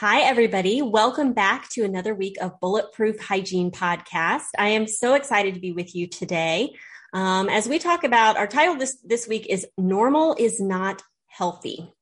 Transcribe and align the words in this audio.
Hi, 0.00 0.20
everybody. 0.20 0.80
Welcome 0.80 1.32
back 1.32 1.68
to 1.70 1.82
another 1.82 2.14
week 2.14 2.36
of 2.40 2.60
Bulletproof 2.60 3.18
Hygiene 3.18 3.72
Podcast. 3.72 4.44
I 4.56 4.68
am 4.68 4.86
so 4.86 5.14
excited 5.14 5.54
to 5.54 5.60
be 5.60 5.72
with 5.72 5.92
you 5.92 6.06
today. 6.06 6.76
Um, 7.12 7.48
as 7.48 7.68
we 7.68 7.80
talk 7.80 8.04
about 8.04 8.36
our 8.36 8.46
title 8.46 8.76
this, 8.76 8.96
this 9.04 9.26
week 9.26 9.48
is 9.48 9.66
Normal 9.76 10.36
is 10.38 10.60
Not 10.60 11.02
Healthy. 11.26 11.92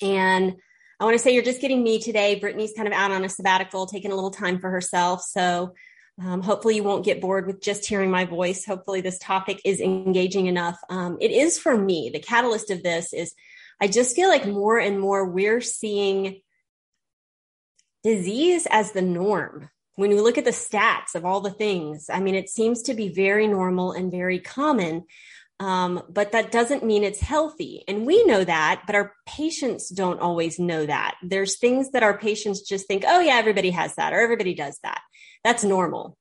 And 0.00 0.56
I 0.98 1.04
want 1.04 1.14
to 1.14 1.20
say 1.20 1.32
you're 1.32 1.44
just 1.44 1.60
getting 1.60 1.84
me 1.84 2.00
today. 2.00 2.40
Brittany's 2.40 2.74
kind 2.76 2.88
of 2.88 2.92
out 2.92 3.12
on 3.12 3.24
a 3.24 3.28
sabbatical, 3.28 3.86
taking 3.86 4.10
a 4.10 4.16
little 4.16 4.32
time 4.32 4.58
for 4.58 4.68
herself. 4.68 5.22
So 5.22 5.74
um, 6.20 6.42
hopefully 6.42 6.74
you 6.74 6.82
won't 6.82 7.04
get 7.04 7.20
bored 7.20 7.46
with 7.46 7.62
just 7.62 7.88
hearing 7.88 8.10
my 8.10 8.24
voice. 8.24 8.66
Hopefully 8.66 9.00
this 9.00 9.20
topic 9.20 9.60
is 9.64 9.80
engaging 9.80 10.46
enough. 10.46 10.80
Um, 10.90 11.18
it 11.20 11.30
is 11.30 11.56
for 11.56 11.78
me. 11.78 12.10
The 12.12 12.18
catalyst 12.18 12.72
of 12.72 12.82
this 12.82 13.12
is 13.12 13.32
I 13.80 13.86
just 13.86 14.16
feel 14.16 14.28
like 14.28 14.44
more 14.44 14.80
and 14.80 14.98
more 14.98 15.24
we're 15.24 15.60
seeing 15.60 16.40
disease 18.02 18.66
as 18.70 18.92
the 18.92 19.02
norm. 19.02 19.70
When 19.96 20.10
we 20.10 20.20
look 20.20 20.38
at 20.38 20.44
the 20.44 20.50
stats 20.50 21.14
of 21.14 21.24
all 21.24 21.40
the 21.40 21.50
things, 21.50 22.06
I 22.10 22.20
mean, 22.20 22.34
it 22.34 22.48
seems 22.48 22.82
to 22.82 22.94
be 22.94 23.08
very 23.08 23.46
normal 23.46 23.92
and 23.92 24.10
very 24.10 24.38
common. 24.38 25.04
Um, 25.60 26.02
but 26.08 26.32
that 26.32 26.50
doesn't 26.50 26.84
mean 26.84 27.04
it's 27.04 27.20
healthy. 27.20 27.84
And 27.86 28.04
we 28.04 28.24
know 28.24 28.42
that, 28.42 28.82
but 28.86 28.96
our 28.96 29.12
patients 29.26 29.90
don't 29.90 30.20
always 30.20 30.58
know 30.58 30.84
that. 30.86 31.16
There's 31.22 31.58
things 31.58 31.92
that 31.92 32.02
our 32.02 32.18
patients 32.18 32.62
just 32.62 32.88
think, 32.88 33.04
oh, 33.06 33.20
yeah, 33.20 33.34
everybody 33.34 33.70
has 33.70 33.94
that 33.94 34.12
or 34.12 34.20
everybody 34.20 34.54
does 34.54 34.78
that. 34.82 35.00
That's 35.44 35.62
normal. 35.62 36.16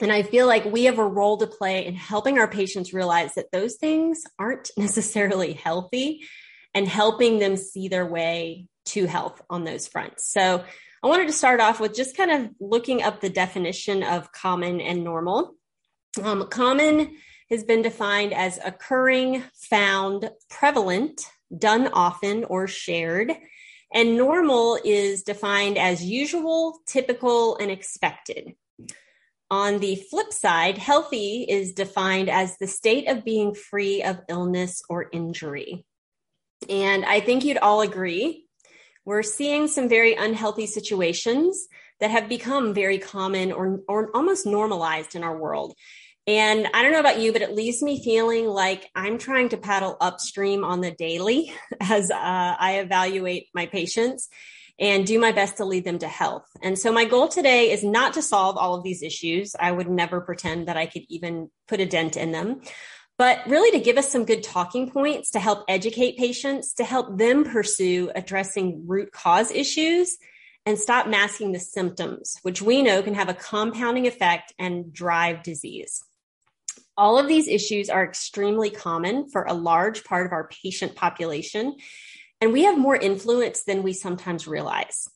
And 0.00 0.10
I 0.10 0.24
feel 0.24 0.48
like 0.48 0.64
we 0.64 0.84
have 0.84 0.98
a 0.98 1.06
role 1.06 1.36
to 1.36 1.46
play 1.46 1.86
in 1.86 1.94
helping 1.94 2.38
our 2.38 2.48
patients 2.48 2.92
realize 2.92 3.34
that 3.34 3.52
those 3.52 3.76
things 3.76 4.24
aren't 4.36 4.70
necessarily 4.76 5.52
healthy 5.52 6.22
and 6.74 6.88
helping 6.88 7.38
them 7.38 7.56
see 7.56 7.86
their 7.86 8.06
way 8.06 8.66
to 8.86 9.06
health 9.06 9.40
on 9.48 9.62
those 9.62 9.86
fronts. 9.86 10.28
So 10.32 10.64
I 11.04 11.08
wanted 11.08 11.26
to 11.26 11.32
start 11.32 11.60
off 11.60 11.80
with 11.80 11.96
just 11.96 12.16
kind 12.16 12.30
of 12.30 12.50
looking 12.60 13.02
up 13.02 13.20
the 13.20 13.28
definition 13.28 14.04
of 14.04 14.30
common 14.30 14.80
and 14.80 15.02
normal. 15.02 15.56
Um, 16.22 16.46
common 16.48 17.16
has 17.50 17.64
been 17.64 17.82
defined 17.82 18.32
as 18.32 18.60
occurring, 18.64 19.42
found, 19.54 20.30
prevalent, 20.48 21.28
done 21.56 21.88
often, 21.92 22.44
or 22.44 22.68
shared. 22.68 23.32
And 23.92 24.16
normal 24.16 24.78
is 24.84 25.24
defined 25.24 25.76
as 25.76 26.04
usual, 26.04 26.80
typical, 26.86 27.56
and 27.56 27.70
expected. 27.70 28.54
On 29.50 29.80
the 29.80 29.96
flip 29.96 30.32
side, 30.32 30.78
healthy 30.78 31.44
is 31.48 31.74
defined 31.74 32.30
as 32.30 32.56
the 32.58 32.68
state 32.68 33.08
of 33.08 33.24
being 33.24 33.54
free 33.54 34.04
of 34.04 34.20
illness 34.28 34.82
or 34.88 35.10
injury. 35.12 35.84
And 36.70 37.04
I 37.04 37.18
think 37.18 37.44
you'd 37.44 37.58
all 37.58 37.80
agree 37.80 38.46
we're 39.04 39.22
seeing 39.22 39.68
some 39.68 39.88
very 39.88 40.14
unhealthy 40.14 40.66
situations 40.66 41.68
that 42.00 42.10
have 42.10 42.28
become 42.28 42.74
very 42.74 42.98
common 42.98 43.52
or, 43.52 43.80
or 43.88 44.10
almost 44.14 44.46
normalized 44.46 45.14
in 45.14 45.24
our 45.24 45.36
world. 45.36 45.74
And 46.26 46.68
I 46.72 46.82
don't 46.82 46.92
know 46.92 47.00
about 47.00 47.20
you, 47.20 47.32
but 47.32 47.42
it 47.42 47.54
leaves 47.54 47.82
me 47.82 48.02
feeling 48.02 48.46
like 48.46 48.88
I'm 48.94 49.18
trying 49.18 49.48
to 49.50 49.56
paddle 49.56 49.96
upstream 50.00 50.64
on 50.64 50.80
the 50.80 50.92
daily 50.92 51.52
as 51.80 52.10
uh, 52.10 52.16
I 52.18 52.78
evaluate 52.78 53.48
my 53.54 53.66
patients 53.66 54.28
and 54.78 55.06
do 55.06 55.18
my 55.18 55.32
best 55.32 55.58
to 55.58 55.64
lead 55.64 55.84
them 55.84 55.98
to 55.98 56.08
health. 56.08 56.46
And 56.62 56.78
so 56.78 56.92
my 56.92 57.04
goal 57.04 57.28
today 57.28 57.70
is 57.70 57.84
not 57.84 58.14
to 58.14 58.22
solve 58.22 58.56
all 58.56 58.74
of 58.74 58.84
these 58.84 59.02
issues. 59.02 59.54
I 59.58 59.70
would 59.70 59.88
never 59.88 60.20
pretend 60.20 60.68
that 60.68 60.76
I 60.76 60.86
could 60.86 61.02
even 61.08 61.50
put 61.68 61.80
a 61.80 61.86
dent 61.86 62.16
in 62.16 62.32
them 62.32 62.62
but 63.18 63.46
really 63.46 63.70
to 63.76 63.84
give 63.84 63.98
us 63.98 64.10
some 64.10 64.24
good 64.24 64.42
talking 64.42 64.90
points 64.90 65.30
to 65.30 65.38
help 65.38 65.64
educate 65.68 66.18
patients, 66.18 66.74
to 66.74 66.84
help 66.84 67.18
them 67.18 67.44
pursue 67.44 68.10
addressing 68.14 68.84
root 68.86 69.12
cause 69.12 69.50
issues 69.50 70.16
and 70.64 70.78
stop 70.78 71.08
masking 71.08 71.52
the 71.52 71.58
symptoms, 71.58 72.36
which 72.42 72.62
we 72.62 72.82
know 72.82 73.02
can 73.02 73.14
have 73.14 73.28
a 73.28 73.34
compounding 73.34 74.06
effect 74.06 74.52
and 74.58 74.92
drive 74.92 75.42
disease. 75.42 76.02
All 76.96 77.18
of 77.18 77.26
these 77.26 77.48
issues 77.48 77.88
are 77.88 78.04
extremely 78.04 78.70
common 78.70 79.28
for 79.28 79.44
a 79.44 79.54
large 79.54 80.04
part 80.04 80.26
of 80.26 80.32
our 80.32 80.48
patient 80.48 80.94
population, 80.94 81.76
and 82.40 82.52
we 82.52 82.64
have 82.64 82.78
more 82.78 82.96
influence 82.96 83.64
than 83.64 83.82
we 83.82 83.92
sometimes 83.92 84.46
realize. 84.46 85.08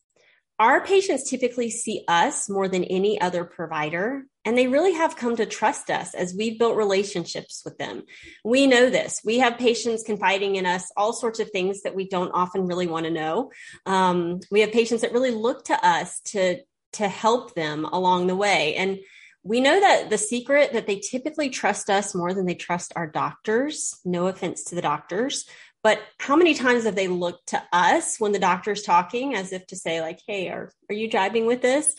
Our 0.58 0.82
patients 0.84 1.28
typically 1.28 1.70
see 1.70 2.04
us 2.08 2.48
more 2.48 2.66
than 2.66 2.84
any 2.84 3.20
other 3.20 3.44
provider, 3.44 4.24
and 4.44 4.56
they 4.56 4.68
really 4.68 4.94
have 4.94 5.16
come 5.16 5.36
to 5.36 5.44
trust 5.44 5.90
us 5.90 6.14
as 6.14 6.34
we've 6.34 6.58
built 6.58 6.76
relationships 6.76 7.60
with 7.62 7.76
them. 7.76 8.04
We 8.42 8.66
know 8.66 8.88
this. 8.88 9.20
We 9.22 9.38
have 9.40 9.58
patients 9.58 10.02
confiding 10.02 10.56
in 10.56 10.64
us 10.64 10.90
all 10.96 11.12
sorts 11.12 11.40
of 11.40 11.50
things 11.50 11.82
that 11.82 11.94
we 11.94 12.08
don't 12.08 12.30
often 12.30 12.66
really 12.66 12.86
want 12.86 13.04
to 13.04 13.12
know. 13.12 13.50
Um, 13.84 14.40
we 14.50 14.60
have 14.60 14.72
patients 14.72 15.02
that 15.02 15.12
really 15.12 15.30
look 15.30 15.64
to 15.66 15.86
us 15.86 16.20
to 16.26 16.60
to 16.92 17.08
help 17.08 17.54
them 17.54 17.84
along 17.84 18.26
the 18.26 18.36
way, 18.36 18.74
and 18.76 18.98
we 19.42 19.60
know 19.60 19.78
that 19.78 20.08
the 20.08 20.18
secret 20.18 20.72
that 20.72 20.86
they 20.86 20.98
typically 20.98 21.50
trust 21.50 21.90
us 21.90 22.14
more 22.14 22.32
than 22.32 22.46
they 22.46 22.54
trust 22.54 22.92
our 22.96 23.06
doctors. 23.06 24.00
No 24.04 24.26
offense 24.26 24.64
to 24.64 24.74
the 24.74 24.82
doctors, 24.82 25.46
but 25.82 26.00
how 26.18 26.36
many 26.36 26.54
times 26.54 26.84
have 26.84 26.96
they 26.96 27.08
looked 27.08 27.48
to 27.48 27.62
us 27.72 28.18
when 28.18 28.32
the 28.32 28.38
doctor's 28.38 28.82
talking 28.82 29.34
as 29.34 29.52
if 29.52 29.66
to 29.68 29.76
say, 29.76 30.00
like, 30.00 30.20
hey, 30.26 30.48
are, 30.48 30.72
are 30.88 30.94
you 30.94 31.08
jibing 31.08 31.46
with 31.46 31.62
this? 31.62 31.94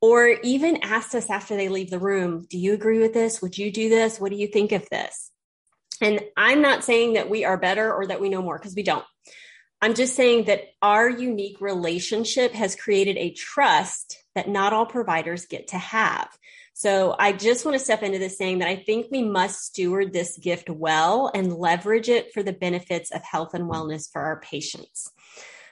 Or 0.00 0.26
even 0.26 0.82
asked 0.82 1.14
us 1.14 1.30
after 1.30 1.56
they 1.56 1.68
leave 1.68 1.90
the 1.90 1.98
room, 1.98 2.44
do 2.50 2.58
you 2.58 2.74
agree 2.74 2.98
with 2.98 3.14
this? 3.14 3.40
Would 3.40 3.56
you 3.56 3.70
do 3.70 3.88
this? 3.88 4.20
What 4.20 4.32
do 4.32 4.36
you 4.36 4.48
think 4.48 4.72
of 4.72 4.88
this? 4.90 5.30
And 6.00 6.20
I'm 6.36 6.60
not 6.60 6.84
saying 6.84 7.14
that 7.14 7.30
we 7.30 7.44
are 7.44 7.56
better 7.56 7.92
or 7.92 8.06
that 8.08 8.20
we 8.20 8.28
know 8.28 8.42
more 8.42 8.58
because 8.58 8.74
we 8.74 8.82
don't. 8.82 9.04
I'm 9.80 9.94
just 9.94 10.14
saying 10.14 10.44
that 10.44 10.64
our 10.80 11.08
unique 11.08 11.60
relationship 11.60 12.52
has 12.52 12.76
created 12.76 13.16
a 13.16 13.32
trust 13.32 14.22
that 14.34 14.48
not 14.48 14.72
all 14.72 14.86
providers 14.86 15.46
get 15.46 15.68
to 15.68 15.78
have. 15.78 16.28
So 16.82 17.14
I 17.16 17.30
just 17.30 17.64
want 17.64 17.78
to 17.78 17.84
step 17.84 18.02
into 18.02 18.18
this 18.18 18.36
saying 18.36 18.58
that 18.58 18.66
I 18.66 18.74
think 18.74 19.06
we 19.08 19.22
must 19.22 19.66
steward 19.66 20.12
this 20.12 20.36
gift 20.36 20.68
well 20.68 21.30
and 21.32 21.54
leverage 21.54 22.08
it 22.08 22.32
for 22.34 22.42
the 22.42 22.52
benefits 22.52 23.12
of 23.12 23.22
health 23.22 23.54
and 23.54 23.70
wellness 23.70 24.10
for 24.10 24.20
our 24.20 24.40
patients. 24.40 25.08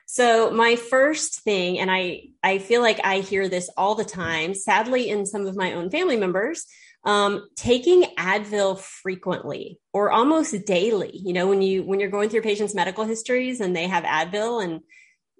So 0.06 0.52
my 0.52 0.76
first 0.76 1.40
thing, 1.40 1.80
and 1.80 1.90
I, 1.90 2.28
I 2.44 2.58
feel 2.58 2.80
like 2.80 3.00
I 3.02 3.18
hear 3.18 3.48
this 3.48 3.68
all 3.76 3.96
the 3.96 4.04
time, 4.04 4.54
sadly, 4.54 5.08
in 5.08 5.26
some 5.26 5.48
of 5.48 5.56
my 5.56 5.72
own 5.72 5.90
family 5.90 6.16
members, 6.16 6.64
um, 7.04 7.48
taking 7.56 8.04
Advil 8.16 8.78
frequently 8.78 9.80
or 9.92 10.12
almost 10.12 10.64
daily. 10.64 11.10
You 11.12 11.32
know, 11.32 11.48
when 11.48 11.60
you 11.60 11.82
when 11.82 11.98
you're 11.98 12.08
going 12.08 12.28
through 12.28 12.42
patients' 12.42 12.72
medical 12.72 13.02
histories 13.02 13.60
and 13.60 13.74
they 13.74 13.88
have 13.88 14.04
Advil 14.04 14.62
and 14.62 14.80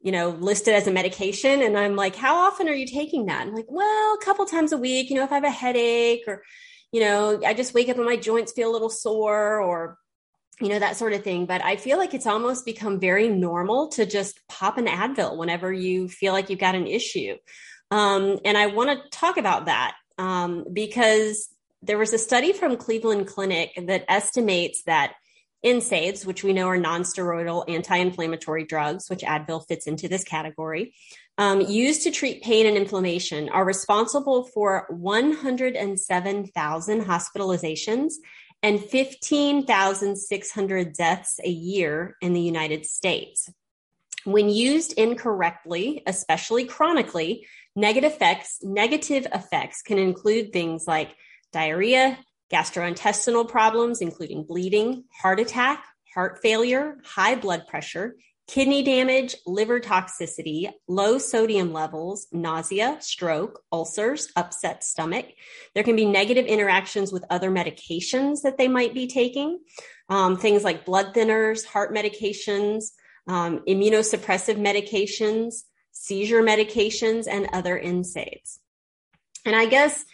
you 0.03 0.13
know, 0.13 0.31
listed 0.31 0.75
as 0.75 0.87
a 0.87 0.91
medication. 0.91 1.63
And 1.63 1.77
I'm 1.77 1.97
like, 1.97 2.17
how 2.17 2.37
often 2.37 2.69
are 2.69 2.75
you 2.75 2.87
taking 2.87 3.27
that? 3.27 3.43
I'm 3.43 3.55
like, 3.55 3.67
well, 3.69 4.15
a 4.15 4.25
couple 4.25 4.47
times 4.47 4.73
a 4.73 4.79
week, 4.79 5.11
you 5.11 5.17
know, 5.17 5.25
if 5.25 5.33
I 5.33 5.37
have 5.37 5.45
a 5.45 5.51
headache 5.51 6.25
or, 6.27 6.43
you 6.91 7.01
know, 7.01 7.41
I 7.45 7.55
just 7.55 7.75
wake 7.75 7.89
up 7.89 7.97
and 7.97 8.07
my 8.07 8.17
joints 8.17 8.53
feel 8.53 8.71
a 8.71 8.73
little 8.73 8.91
sore 8.91 9.61
or, 9.61 9.99
you 10.61 10.69
know, 10.69 10.79
that 10.79 10.97
sort 10.97 11.13
of 11.13 11.23
thing. 11.23 11.47
But 11.47 11.63
I 11.63 11.77
feel 11.77 11.99
like 11.99 12.15
it's 12.15 12.27
almost 12.27 12.65
become 12.65 12.99
very 12.99 13.29
normal 13.29 13.89
to 13.91 14.07
just 14.07 14.41
pop 14.49 14.79
an 14.79 14.87
Advil 14.87 15.37
whenever 15.37 15.73
you 15.73 16.09
feel 16.09 16.33
like 16.33 16.49
you've 16.49 16.59
got 16.59 16.75
an 16.75 16.87
issue. 16.87 17.37
Um, 17.91 18.39
and 18.45 18.57
I 18.57 18.67
want 18.67 18.91
to 18.91 19.11
talk 19.11 19.37
about 19.37 19.67
that 19.67 19.97
um, 20.17 20.65
because 20.73 21.49
there 21.83 21.99
was 21.99 22.13
a 22.13 22.19
study 22.19 22.53
from 22.53 22.77
Cleveland 22.77 23.27
Clinic 23.27 23.73
that 23.87 24.05
estimates 24.09 24.83
that 24.85 25.15
NSAIDs, 25.65 26.25
which 26.25 26.43
we 26.43 26.53
know 26.53 26.69
are 26.69 26.79
nonsteroidal 26.79 27.65
anti-inflammatory 27.69 28.65
drugs, 28.65 29.11
which 29.11 29.21
Advil 29.21 29.67
fits 29.67 29.87
into 29.87 30.09
this 30.09 30.25
category, 30.25 30.95
um, 31.39 31.61
used 31.61 32.03
to 32.03 32.11
treat 32.11 32.43
pain 32.43 32.67
and 32.67 32.77
inflammation, 32.77 33.49
are 33.51 33.65
responsible 33.65 34.43
for 34.45 34.87
107,000 34.91 37.05
hospitalizations 37.05 38.15
and 38.63 38.83
15,600 38.83 40.93
deaths 40.93 41.41
a 41.45 41.49
year 41.49 42.17
in 42.21 42.35
the 42.35 42.41
United 42.41 42.85
States. 42.85 43.49
When 44.25 44.51
used 44.51 44.93
incorrectly, 44.95 46.03
especially 46.07 46.65
chronically, 46.67 47.47
negative 47.75 48.13
effects, 48.13 48.59
negative 48.63 49.27
effects 49.33 49.81
can 49.83 49.99
include 49.99 50.53
things 50.53 50.87
like 50.87 51.17
diarrhea, 51.53 52.17
gastrointestinal 52.53 53.49
problems, 53.49 54.01
including 54.01 54.45
bleeding, 54.45 55.05
heart 55.13 55.41
attack, 55.41 55.85
heart 56.15 56.41
failure, 56.43 56.97
high 57.05 57.37
blood 57.37 57.67
pressure, 57.67 58.17
kidney 58.51 58.83
damage, 58.83 59.37
liver 59.47 59.79
toxicity, 59.79 60.69
low 60.89 61.19
sodium 61.19 61.73
levels, 61.73 62.27
nausea, 62.33 62.97
stroke, 63.01 63.63
ulcers, 63.71 64.33
upset 64.35 64.83
stomach. 64.83 65.27
There 65.75 65.85
can 65.85 65.95
be 65.95 66.05
negative 66.05 66.47
interactions 66.47 67.13
with 67.13 67.25
other 67.31 67.49
medications 67.51 68.43
that 68.43 68.59
they 68.59 68.67
might 68.67 68.93
be 68.93 69.07
taking, 69.07 69.61
um, 70.09 70.37
things 70.37 70.65
like 70.65 70.85
blood 70.85 71.15
thinners, 71.15 71.65
heart 71.65 71.95
medications, 71.95 72.87
um, 73.29 73.61
immunosuppressive 73.69 74.59
medications, 74.59 75.63
seizure 75.93 76.43
medications, 76.43 77.29
and 77.31 77.49
other 77.53 77.81
NSAIDs. 77.81 78.59
And 79.45 79.55
I 79.55 79.67
guess 79.67 80.05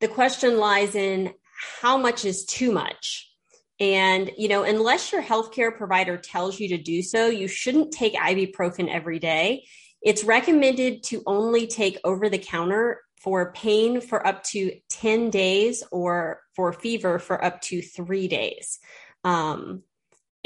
the 0.00 0.08
question 0.08 0.58
lies 0.58 0.94
in 0.94 1.32
how 1.80 1.96
much 1.96 2.24
is 2.24 2.44
too 2.44 2.72
much? 2.72 3.30
And, 3.78 4.30
you 4.38 4.48
know, 4.48 4.62
unless 4.62 5.12
your 5.12 5.22
healthcare 5.22 5.76
provider 5.76 6.16
tells 6.16 6.58
you 6.58 6.68
to 6.70 6.78
do 6.78 7.02
so, 7.02 7.26
you 7.26 7.46
shouldn't 7.46 7.92
take 7.92 8.14
ibuprofen 8.14 8.88
every 8.88 9.18
day. 9.18 9.66
It's 10.02 10.24
recommended 10.24 11.02
to 11.04 11.22
only 11.26 11.66
take 11.66 11.98
over 12.04 12.28
the 12.28 12.38
counter 12.38 13.02
for 13.20 13.52
pain 13.52 14.00
for 14.00 14.26
up 14.26 14.44
to 14.44 14.72
10 14.88 15.30
days 15.30 15.82
or 15.90 16.40
for 16.54 16.72
fever 16.72 17.18
for 17.18 17.44
up 17.44 17.60
to 17.62 17.82
three 17.82 18.28
days. 18.28 18.78
Um, 19.24 19.82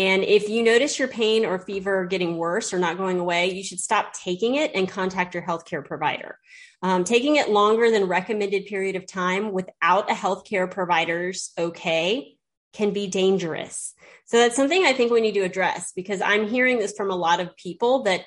and 0.01 0.25
if 0.25 0.49
you 0.49 0.63
notice 0.63 0.99
your 0.99 1.09
pain 1.09 1.45
or 1.45 1.59
fever 1.59 2.07
getting 2.07 2.39
worse 2.39 2.73
or 2.73 2.79
not 2.79 2.97
going 2.97 3.21
away, 3.21 3.53
you 3.53 3.63
should 3.63 3.81
stop 3.81 4.15
taking 4.15 4.55
it 4.55 4.71
and 4.75 4.89
contact 4.89 5.35
your 5.35 5.43
healthcare 5.43 5.85
provider. 5.85 6.39
Um, 6.81 7.05
taking 7.05 7.37
it 7.37 7.51
longer 7.51 7.91
than 7.91 8.05
recommended 8.05 8.65
period 8.65 8.97
of 8.97 9.07
time 9.07 9.53
without 9.53 10.11
a 10.11 10.15
healthcare 10.15 10.71
provider's 10.71 11.53
okay 11.59 12.39
can 12.73 12.95
be 12.95 13.09
dangerous. 13.09 13.93
So 14.25 14.39
that's 14.39 14.57
something 14.57 14.87
I 14.87 14.95
think 14.95 15.13
we 15.13 15.21
need 15.21 15.35
to 15.35 15.41
address 15.41 15.93
because 15.95 16.23
I'm 16.23 16.49
hearing 16.49 16.79
this 16.79 16.97
from 16.97 17.11
a 17.11 17.17
lot 17.17 17.41
of 17.41 17.55
people 17.57 18.05
that 18.05 18.25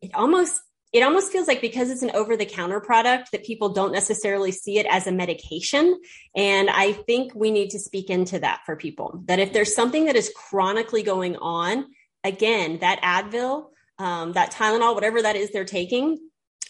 it 0.00 0.12
almost 0.14 0.58
it 0.92 1.02
almost 1.02 1.30
feels 1.30 1.46
like 1.46 1.60
because 1.60 1.88
it's 1.90 2.02
an 2.02 2.10
over 2.14 2.36
the 2.36 2.44
counter 2.44 2.80
product 2.80 3.30
that 3.30 3.44
people 3.44 3.68
don't 3.68 3.92
necessarily 3.92 4.50
see 4.50 4.78
it 4.78 4.86
as 4.90 5.06
a 5.06 5.12
medication. 5.12 6.00
And 6.34 6.68
I 6.68 6.92
think 6.92 7.32
we 7.34 7.50
need 7.50 7.70
to 7.70 7.78
speak 7.78 8.10
into 8.10 8.40
that 8.40 8.62
for 8.66 8.74
people 8.76 9.22
that 9.26 9.38
if 9.38 9.52
there's 9.52 9.74
something 9.74 10.06
that 10.06 10.16
is 10.16 10.32
chronically 10.34 11.02
going 11.02 11.36
on 11.36 11.86
again 12.24 12.78
that 12.80 13.00
Advil 13.02 13.66
um, 13.98 14.32
that 14.32 14.52
Tylenol 14.52 14.94
whatever 14.94 15.22
that 15.22 15.36
is 15.36 15.50
they're 15.50 15.64
taking 15.64 16.18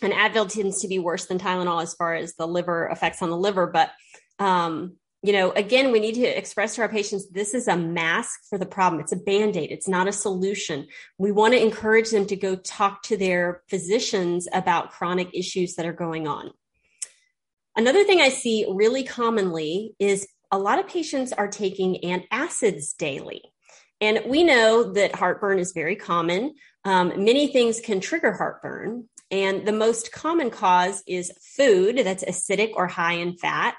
and 0.02 0.12
Advil 0.12 0.52
tends 0.52 0.82
to 0.82 0.88
be 0.88 0.99
worse 0.99 1.26
than 1.26 1.38
Tylenol 1.38 1.82
as 1.82 1.94
far 1.94 2.14
as 2.14 2.34
the 2.34 2.46
liver 2.46 2.88
effects 2.88 3.23
on 3.23 3.31
the 3.31 3.37
liver 3.37 3.66
but 3.66 3.90
um, 4.38 4.96
you 5.22 5.34
know, 5.34 5.50
again, 5.52 5.93
we 5.93 6.00
need 6.00 6.14
to 6.14 6.26
express 6.26 6.75
to 6.75 6.82
our 6.82 6.88
patients 6.88 7.28
this 7.28 7.52
is 7.52 7.69
a 7.69 7.76
mask 7.76 8.40
for 8.49 8.56
the 8.58 8.67
problem. 8.67 9.00
It's 9.00 9.12
a 9.12 9.17
band 9.17 9.56
aid, 9.56 9.70
it's 9.70 9.88
not 9.88 10.08
a 10.08 10.12
solution. 10.12 10.87
We 11.19 11.31
want 11.31 11.52
to 11.55 11.62
encourage 11.62 12.11
them 12.11 12.26
to 12.26 12.37
go 12.37 12.56
talk 12.56 13.02
to 13.05 13.17
their 13.17 13.62
physicians 13.69 14.49
about 14.52 14.93
chronic 14.93 15.28
issues 15.34 15.75
that 15.75 15.87
are 15.87 15.93
going 15.93 16.26
on. 16.26 16.50
Another 17.76 18.05
thing 18.05 18.20
I 18.20 18.31
see 18.31 18.67
really 18.69 19.05
commonly 19.05 19.94
is 19.99 20.26
a 20.50 20.58
lot 20.58 20.78
of 20.78 20.88
patients 20.88 21.32
are 21.32 21.49
taking 21.49 22.00
antacids 22.02 22.96
daily. 22.96 23.43
And 24.00 24.23
we 24.26 24.43
know 24.43 24.93
that 24.94 25.14
heartburn 25.14 25.58
is 25.58 25.73
very 25.73 25.94
common. 25.94 26.55
Um, 26.84 27.25
many 27.25 27.49
things 27.49 27.81
can 27.81 28.00
trigger 28.00 28.32
heartburn. 28.32 29.08
And 29.31 29.66
the 29.66 29.73
most 29.73 30.11
common 30.11 30.50
cause 30.50 31.05
is 31.06 31.31
food 31.56 31.99
that's 31.99 32.25
acidic 32.25 32.73
or 32.75 32.88
high 32.88 33.14
in 33.14 33.37
fat 33.37 33.76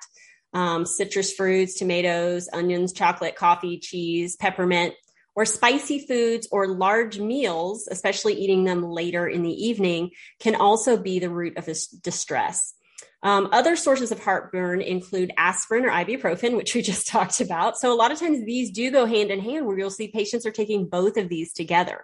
um, 0.54 0.86
citrus 0.86 1.34
fruits, 1.34 1.76
tomatoes, 1.76 2.50
onions, 2.52 2.94
chocolate, 2.94 3.36
coffee, 3.36 3.78
cheese, 3.80 4.36
peppermint, 4.36 4.94
or 5.36 5.46
spicy 5.46 6.06
foods 6.06 6.48
or 6.52 6.68
large 6.68 7.20
meals, 7.20 7.88
especially 7.90 8.34
eating 8.34 8.64
them 8.64 8.84
later 8.84 9.28
in 9.28 9.44
the 9.44 9.66
evening, 9.68 10.12
can 10.40 10.56
also 10.56 10.98
be 10.98 11.20
the 11.20 11.30
root 11.30 11.58
of 11.58 11.66
this 11.66 11.88
distress. 11.88 12.74
Um, 13.24 13.50
other 13.52 13.76
sources 13.76 14.12
of 14.12 14.22
heartburn 14.22 14.82
include 14.82 15.32
aspirin 15.38 15.86
or 15.86 15.92
ibuprofen, 15.92 16.58
which 16.58 16.74
we 16.74 16.82
just 16.92 17.08
talked 17.08 17.40
about. 17.40 17.78
So 17.78 17.94
a 17.94 17.96
lot 17.96 18.12
of 18.12 18.20
times 18.20 18.46
these 18.46 18.72
do 18.72 18.92
go 18.92 19.06
hand 19.06 19.32
in 19.32 19.40
hand 19.40 19.66
where 19.66 19.78
you'll 19.78 19.90
see 19.90 20.08
patients 20.08 20.46
are 20.46 20.52
taking 20.52 20.88
both 20.88 21.18
of 21.18 21.30
these 21.30 21.54
together, 21.54 22.04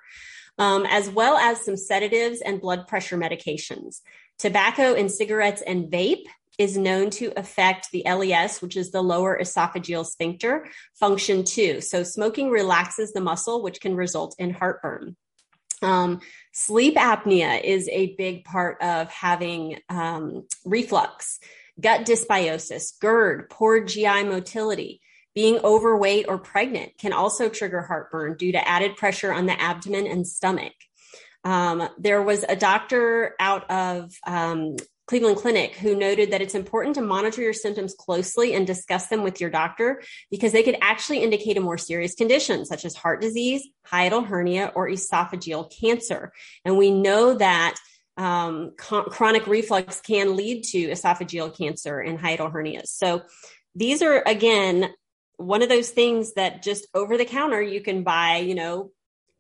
um, 0.58 0.86
as 0.86 1.10
well 1.10 1.38
as 1.38 1.66
some 1.66 1.78
sedatives 1.78 2.42
and 2.42 2.62
blood 2.62 2.88
pressure 2.88 3.18
medications. 3.18 4.02
Tobacco 4.38 4.94
and 4.94 5.12
cigarettes 5.12 5.64
and 5.66 5.92
vape 5.92 6.26
is 6.58 6.78
known 6.78 7.10
to 7.12 7.32
affect 7.38 7.92
the 7.92 8.04
LES, 8.06 8.62
which 8.62 8.76
is 8.76 8.92
the 8.92 9.02
lower 9.02 9.38
esophageal 9.40 10.06
sphincter, 10.06 10.68
function 11.00 11.44
too. 11.44 11.82
So 11.82 12.04
smoking 12.04 12.50
relaxes 12.50 13.14
the 13.14 13.22
muscle, 13.22 13.62
which 13.62 13.80
can 13.80 13.96
result 13.96 14.36
in 14.40 14.52
heartburn. 14.52 15.16
Um, 15.82 16.22
sleep 16.54 16.96
apnea 16.96 17.64
is 17.64 17.88
a 17.90 18.16
big 18.16 18.44
part 18.44 18.82
of 18.82 19.10
having 19.10 19.80
um, 19.90 20.48
reflux, 20.66 21.40
gut 21.80 22.06
dysbiosis, 22.06 23.00
GERD, 23.00 23.50
poor 23.50 23.84
GI 23.84 24.24
motility. 24.24 25.02
Being 25.36 25.60
overweight 25.64 26.26
or 26.28 26.40
pregnant 26.40 26.98
can 26.98 27.14
also 27.14 27.48
trigger 27.48 27.84
heartburn 27.84 28.38
due 28.38 28.54
to 28.54 28.68
added 28.68 28.96
pressure 28.96 29.32
on 29.32 29.46
the 29.46 29.62
abdomen 29.62 30.08
and 30.08 30.28
stomach. 30.28 30.74
Um, 31.44 31.88
there 32.00 32.24
was 32.24 32.44
a 32.44 32.56
doctor 32.56 33.36
out 33.40 33.70
of 33.70 34.12
um, 34.26 34.78
Cleveland 35.08 35.38
Clinic 35.38 35.76
who 35.78 35.96
noted 35.96 36.32
that 36.32 36.42
it's 36.42 36.54
important 36.54 36.96
to 36.96 37.02
monitor 37.02 37.42
your 37.42 37.54
symptoms 37.54 37.96
closely 37.96 38.54
and 38.54 38.68
discuss 38.68 39.08
them 39.08 39.24
with 39.24 39.40
your 39.40 39.50
doctor 39.50 40.02
because 40.30 40.52
they 40.52 40.64
could 40.64 40.78
actually 40.82 41.24
indicate 41.24 41.58
a 41.58 41.62
more 41.62 41.78
serious 41.78 42.14
condition 42.14 42.66
such 42.66 42.84
as 42.84 42.96
heart 42.96 43.22
disease, 43.22 43.68
hiatal 43.90 44.26
hernia, 44.26 44.72
or 44.76 44.90
esophageal 44.90 45.72
cancer. 45.80 46.34
And 46.66 46.78
we 46.78 46.92
know 46.92 47.36
that 47.36 47.76
um, 48.18 48.72
chronic 48.78 49.48
reflux 49.48 50.02
can 50.02 50.36
lead 50.36 50.64
to 50.66 50.90
esophageal 50.90 51.56
cancer 51.58 52.00
and 52.00 52.20
hiatal 52.20 52.52
hernias. 52.52 52.88
So 52.88 53.24
these 53.76 54.02
are 54.02 54.24
again 54.26 54.90
one 55.38 55.62
of 55.62 55.70
those 55.70 55.92
things 55.92 56.34
that 56.34 56.64
just 56.64 56.88
over 56.94 57.16
the 57.16 57.26
counter 57.26 57.62
you 57.62 57.80
can 57.80 58.04
buy, 58.04 58.38
you 58.38 58.56
know, 58.56 58.92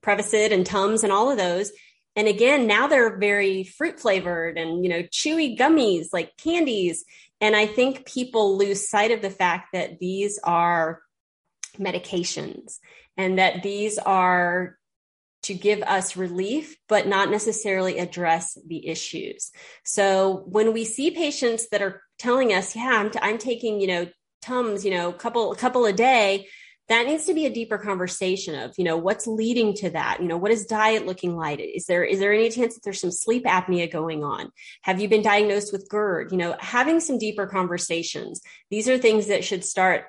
Prevacid 0.03 0.53
and 0.53 0.65
Tums 0.65 1.03
and 1.03 1.11
all 1.11 1.31
of 1.31 1.37
those 1.37 1.71
and 2.17 2.27
again, 2.27 2.65
now 2.65 2.87
they're 2.87 3.19
very 3.19 3.63
fruit 3.63 3.99
flavored 3.99 4.57
and, 4.57 4.83
you 4.83 4.89
know, 4.89 5.03
chewy 5.03 5.55
gummies 5.55 6.07
like 6.11 6.35
candies. 6.35 7.05
And 7.39 7.55
I 7.55 7.67
think 7.67 8.07
people 8.07 8.57
lose 8.57 8.89
sight 8.89 9.11
of 9.11 9.21
the 9.21 9.29
fact 9.29 9.67
that 9.73 9.99
these 9.99 10.39
are 10.43 11.03
medications 11.77 12.79
and 13.17 13.37
that 13.37 13.61
these 13.61 13.99
are 13.99 14.79
to 15.43 15.53
give 15.53 15.83
us 15.83 16.17
relief, 16.17 16.75
but 16.89 17.05
not 17.07 17.29
necessarily 17.29 17.99
address 17.99 18.57
the 18.65 18.87
issues. 18.87 19.51
So 19.85 20.43
when 20.47 20.73
we 20.73 20.85
see 20.85 21.11
patients 21.11 21.69
that 21.69 21.83
are 21.83 22.01
telling 22.17 22.51
us, 22.51 22.75
yeah, 22.75 22.93
I'm, 22.95 23.11
t- 23.11 23.19
I'm 23.21 23.37
taking, 23.37 23.79
you 23.79 23.87
know, 23.87 24.07
Tums, 24.41 24.85
you 24.85 24.91
know, 24.91 25.09
a 25.09 25.13
couple, 25.13 25.51
a 25.51 25.55
couple 25.55 25.85
a 25.85 25.93
day, 25.93 26.47
that 26.89 27.05
needs 27.05 27.25
to 27.25 27.33
be 27.33 27.45
a 27.45 27.53
deeper 27.53 27.77
conversation 27.77 28.55
of 28.55 28.73
you 28.77 28.83
know 28.83 28.97
what's 28.97 29.27
leading 29.27 29.73
to 29.75 29.89
that? 29.91 30.21
You 30.21 30.27
know 30.27 30.37
what 30.37 30.51
is 30.51 30.65
diet 30.65 31.05
looking 31.05 31.35
like? 31.35 31.59
Is 31.59 31.85
there 31.85 32.03
is 32.03 32.19
there 32.19 32.33
any 32.33 32.49
chance 32.49 32.75
that 32.75 32.83
there's 32.83 33.01
some 33.01 33.11
sleep 33.11 33.45
apnea 33.45 33.91
going 33.91 34.23
on? 34.23 34.51
Have 34.83 35.01
you 35.01 35.09
been 35.09 35.21
diagnosed 35.21 35.73
with 35.73 35.89
gerd? 35.89 36.31
You 36.31 36.37
know 36.37 36.55
having 36.59 36.99
some 36.99 37.17
deeper 37.17 37.45
conversations. 37.45 38.41
These 38.69 38.87
are 38.87 38.97
things 38.97 39.27
that 39.27 39.43
should 39.43 39.65
start 39.65 40.05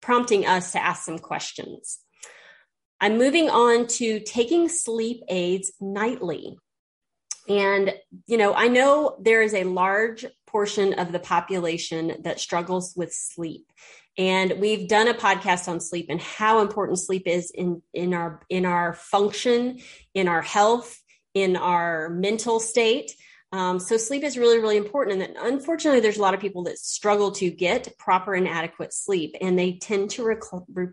prompting 0.00 0.46
us 0.46 0.72
to 0.72 0.82
ask 0.82 1.04
some 1.04 1.18
questions. 1.18 1.98
I'm 3.00 3.18
moving 3.18 3.50
on 3.50 3.86
to 3.88 4.20
taking 4.20 4.68
sleep 4.68 5.22
aids 5.28 5.72
nightly. 5.80 6.56
And 7.48 7.94
you 8.26 8.38
know 8.38 8.54
i 8.54 8.66
know 8.66 9.16
there 9.20 9.42
is 9.42 9.54
a 9.54 9.62
large 9.64 10.26
portion 10.46 10.94
of 10.94 11.12
the 11.12 11.20
population 11.20 12.16
that 12.22 12.40
struggles 12.40 12.94
with 12.96 13.12
sleep 13.12 13.70
and 14.18 14.54
we've 14.58 14.88
done 14.88 15.08
a 15.08 15.14
podcast 15.14 15.68
on 15.68 15.80
sleep 15.80 16.06
and 16.08 16.20
how 16.20 16.60
important 16.60 16.98
sleep 16.98 17.26
is 17.26 17.50
in 17.50 17.82
in 17.92 18.14
our 18.14 18.42
in 18.48 18.64
our 18.64 18.94
function 18.94 19.78
in 20.14 20.28
our 20.28 20.42
health 20.42 20.98
in 21.34 21.56
our 21.56 22.08
mental 22.08 22.60
state. 22.60 23.12
Um, 23.52 23.78
so 23.78 23.96
sleep 23.96 24.24
is 24.24 24.38
really 24.38 24.58
really 24.58 24.76
important. 24.76 25.22
And 25.22 25.36
unfortunately 25.36 26.00
there's 26.00 26.18
a 26.18 26.22
lot 26.22 26.34
of 26.34 26.40
people 26.40 26.64
that 26.64 26.78
struggle 26.78 27.32
to 27.32 27.50
get 27.50 27.96
proper 27.98 28.34
and 28.34 28.48
adequate 28.48 28.92
sleep 28.92 29.36
and 29.40 29.58
they 29.58 29.74
tend 29.74 30.10
to 30.10 30.24
rec- 30.24 30.40
re- 30.72 30.88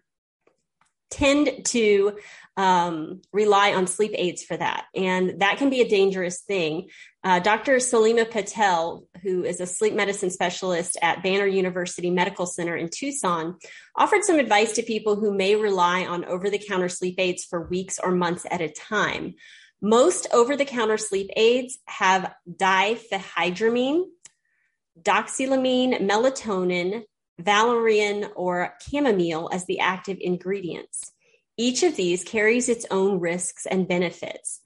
tend 1.13 1.65
to 1.65 2.17
um, 2.55 3.21
rely 3.31 3.73
on 3.73 3.87
sleep 3.87 4.11
aids 4.15 4.43
for 4.43 4.55
that. 4.55 4.85
And 4.95 5.41
that 5.41 5.57
can 5.57 5.69
be 5.69 5.81
a 5.81 5.89
dangerous 5.89 6.41
thing. 6.41 6.89
Uh, 7.23 7.39
Dr. 7.39 7.77
Salima 7.77 8.29
Patel, 8.29 9.07
who 9.23 9.43
is 9.43 9.59
a 9.59 9.65
sleep 9.65 9.93
medicine 9.93 10.29
specialist 10.29 10.97
at 11.01 11.23
Banner 11.23 11.47
University 11.47 12.11
Medical 12.11 12.45
Center 12.45 12.75
in 12.75 12.89
Tucson, 12.89 13.57
offered 13.95 14.23
some 14.23 14.39
advice 14.39 14.73
to 14.73 14.83
people 14.83 15.15
who 15.15 15.35
may 15.35 15.55
rely 15.55 16.05
on 16.05 16.25
over 16.25 16.49
the 16.49 16.59
counter 16.59 16.89
sleep 16.89 17.15
aids 17.17 17.43
for 17.43 17.67
weeks 17.67 17.97
or 17.97 18.11
months 18.11 18.45
at 18.51 18.61
a 18.61 18.69
time. 18.69 19.33
Most 19.81 20.27
over 20.31 20.55
the 20.55 20.65
counter 20.65 20.97
sleep 20.97 21.29
aids 21.35 21.79
have 21.85 22.33
diphenhydramine, 22.49 24.03
doxylamine, 25.01 26.01
melatonin, 26.01 27.03
valerian, 27.39 28.27
or 28.35 28.75
chamomile 28.81 29.49
as 29.51 29.65
the 29.65 29.79
active 29.79 30.17
ingredients. 30.19 31.11
Each 31.57 31.83
of 31.83 31.95
these 31.95 32.23
carries 32.23 32.69
its 32.69 32.85
own 32.89 33.19
risks 33.19 33.65
and 33.65 33.87
benefits. 33.87 34.61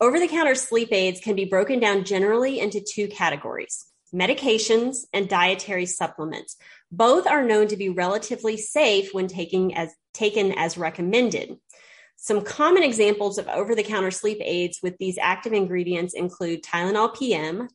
Over 0.00 0.18
the 0.18 0.28
counter 0.28 0.54
sleep 0.54 0.88
aids 0.92 1.20
can 1.20 1.36
be 1.36 1.44
broken 1.44 1.80
down 1.80 2.04
generally 2.04 2.60
into 2.60 2.80
two 2.80 3.08
categories 3.08 3.86
medications 4.14 5.06
and 5.14 5.26
dietary 5.26 5.86
supplements. 5.86 6.56
Both 6.90 7.26
are 7.26 7.42
known 7.42 7.68
to 7.68 7.78
be 7.78 7.88
relatively 7.88 8.58
safe 8.58 9.14
when 9.14 9.26
taking 9.26 9.74
as, 9.74 9.90
taken 10.12 10.52
as 10.52 10.76
recommended. 10.76 11.56
Some 12.16 12.42
common 12.42 12.82
examples 12.82 13.38
of 13.38 13.48
over 13.48 13.74
the 13.74 13.82
counter 13.82 14.10
sleep 14.10 14.38
aids 14.42 14.80
with 14.82 14.98
these 14.98 15.16
active 15.18 15.54
ingredients 15.54 16.14
include 16.14 16.62
Tylenol 16.62 17.18
PM, 17.18 17.68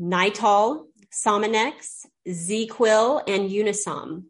Nytol, 0.00 0.86
Sominex, 1.12 2.06
ZzzQuil, 2.28 3.22
and 3.28 3.50
Unisom. 3.50 4.24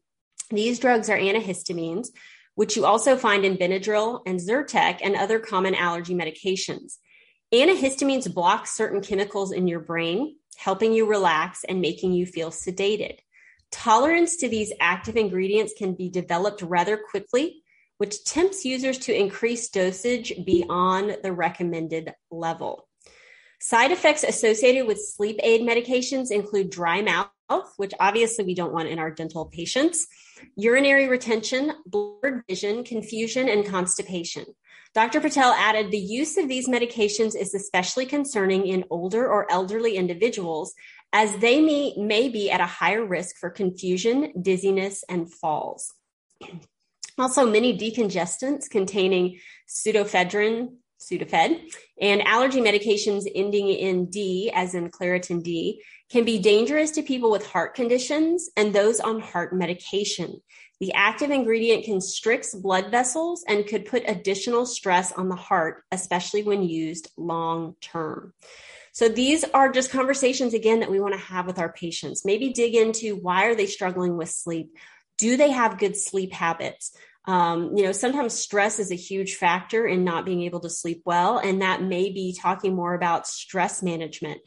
These 0.50 0.80
drugs 0.80 1.08
are 1.08 1.16
antihistamines, 1.16 2.08
which 2.54 2.76
you 2.76 2.84
also 2.84 3.16
find 3.16 3.44
in 3.44 3.56
Benadryl 3.56 4.20
and 4.26 4.38
Zyrtec 4.38 4.98
and 5.02 5.16
other 5.16 5.38
common 5.38 5.74
allergy 5.74 6.14
medications. 6.14 6.98
Antihistamines 7.52 8.32
block 8.32 8.66
certain 8.66 9.00
chemicals 9.00 9.52
in 9.52 9.68
your 9.68 9.80
brain, 9.80 10.36
helping 10.56 10.92
you 10.92 11.06
relax 11.06 11.64
and 11.64 11.80
making 11.80 12.12
you 12.12 12.26
feel 12.26 12.50
sedated. 12.50 13.18
Tolerance 13.70 14.36
to 14.36 14.48
these 14.48 14.72
active 14.80 15.16
ingredients 15.16 15.72
can 15.76 15.94
be 15.94 16.10
developed 16.10 16.62
rather 16.62 16.96
quickly, 16.98 17.62
which 17.98 18.24
tempts 18.24 18.64
users 18.64 18.98
to 18.98 19.18
increase 19.18 19.68
dosage 19.70 20.32
beyond 20.44 21.18
the 21.22 21.32
recommended 21.32 22.12
level. 22.30 22.88
Side 23.64 23.92
effects 23.92 24.24
associated 24.24 24.88
with 24.88 24.98
sleep 24.98 25.38
aid 25.40 25.60
medications 25.60 26.32
include 26.32 26.68
dry 26.68 27.00
mouth, 27.00 27.28
which 27.76 27.92
obviously 28.00 28.44
we 28.44 28.56
don't 28.56 28.72
want 28.72 28.88
in 28.88 28.98
our 28.98 29.12
dental 29.12 29.44
patients, 29.44 30.08
urinary 30.56 31.06
retention, 31.06 31.70
blurred 31.86 32.42
vision, 32.48 32.82
confusion, 32.82 33.48
and 33.48 33.64
constipation. 33.64 34.46
Dr. 34.94 35.20
Patel 35.20 35.52
added 35.52 35.92
the 35.92 35.96
use 35.96 36.36
of 36.38 36.48
these 36.48 36.68
medications 36.68 37.36
is 37.40 37.54
especially 37.54 38.04
concerning 38.04 38.66
in 38.66 38.84
older 38.90 39.30
or 39.30 39.48
elderly 39.48 39.96
individuals 39.96 40.74
as 41.12 41.36
they 41.36 41.60
may, 41.60 41.94
may 41.96 42.28
be 42.28 42.50
at 42.50 42.60
a 42.60 42.66
higher 42.66 43.06
risk 43.06 43.36
for 43.36 43.48
confusion, 43.48 44.32
dizziness, 44.42 45.04
and 45.08 45.32
falls. 45.32 45.94
Also, 47.16 47.48
many 47.48 47.78
decongestants 47.78 48.68
containing 48.68 49.38
pseudoephedrine, 49.68 50.78
Sudafed, 51.02 51.74
and 52.00 52.22
allergy 52.22 52.60
medications 52.60 53.30
ending 53.34 53.68
in 53.68 54.06
D, 54.06 54.50
as 54.54 54.74
in 54.74 54.90
Claritin 54.90 55.42
D, 55.42 55.82
can 56.10 56.24
be 56.24 56.38
dangerous 56.38 56.90
to 56.92 57.02
people 57.02 57.30
with 57.30 57.46
heart 57.46 57.74
conditions 57.74 58.50
and 58.56 58.72
those 58.72 59.00
on 59.00 59.20
heart 59.20 59.54
medication. 59.54 60.40
The 60.80 60.92
active 60.94 61.30
ingredient 61.30 61.84
constricts 61.84 62.54
blood 62.54 62.90
vessels 62.90 63.44
and 63.46 63.66
could 63.66 63.86
put 63.86 64.02
additional 64.06 64.66
stress 64.66 65.12
on 65.12 65.28
the 65.28 65.36
heart, 65.36 65.84
especially 65.92 66.42
when 66.42 66.62
used 66.62 67.10
long 67.16 67.76
term. 67.80 68.32
So 68.92 69.08
these 69.08 69.44
are 69.54 69.72
just 69.72 69.90
conversations 69.90 70.52
again 70.54 70.80
that 70.80 70.90
we 70.90 71.00
want 71.00 71.14
to 71.14 71.20
have 71.20 71.46
with 71.46 71.58
our 71.58 71.72
patients. 71.72 72.24
Maybe 72.24 72.52
dig 72.52 72.74
into 72.74 73.16
why 73.16 73.46
are 73.46 73.54
they 73.54 73.66
struggling 73.66 74.16
with 74.16 74.28
sleep? 74.28 74.76
Do 75.16 75.36
they 75.36 75.50
have 75.50 75.78
good 75.78 75.96
sleep 75.96 76.32
habits? 76.32 76.94
Um, 77.24 77.76
you 77.76 77.84
know, 77.84 77.92
sometimes 77.92 78.34
stress 78.34 78.78
is 78.78 78.90
a 78.90 78.96
huge 78.96 79.36
factor 79.36 79.86
in 79.86 80.04
not 80.04 80.24
being 80.24 80.42
able 80.42 80.60
to 80.60 80.70
sleep 80.70 81.02
well, 81.04 81.38
and 81.38 81.62
that 81.62 81.82
may 81.82 82.10
be 82.10 82.36
talking 82.40 82.74
more 82.74 82.94
about 82.94 83.26
stress 83.26 83.82
management. 83.82 84.40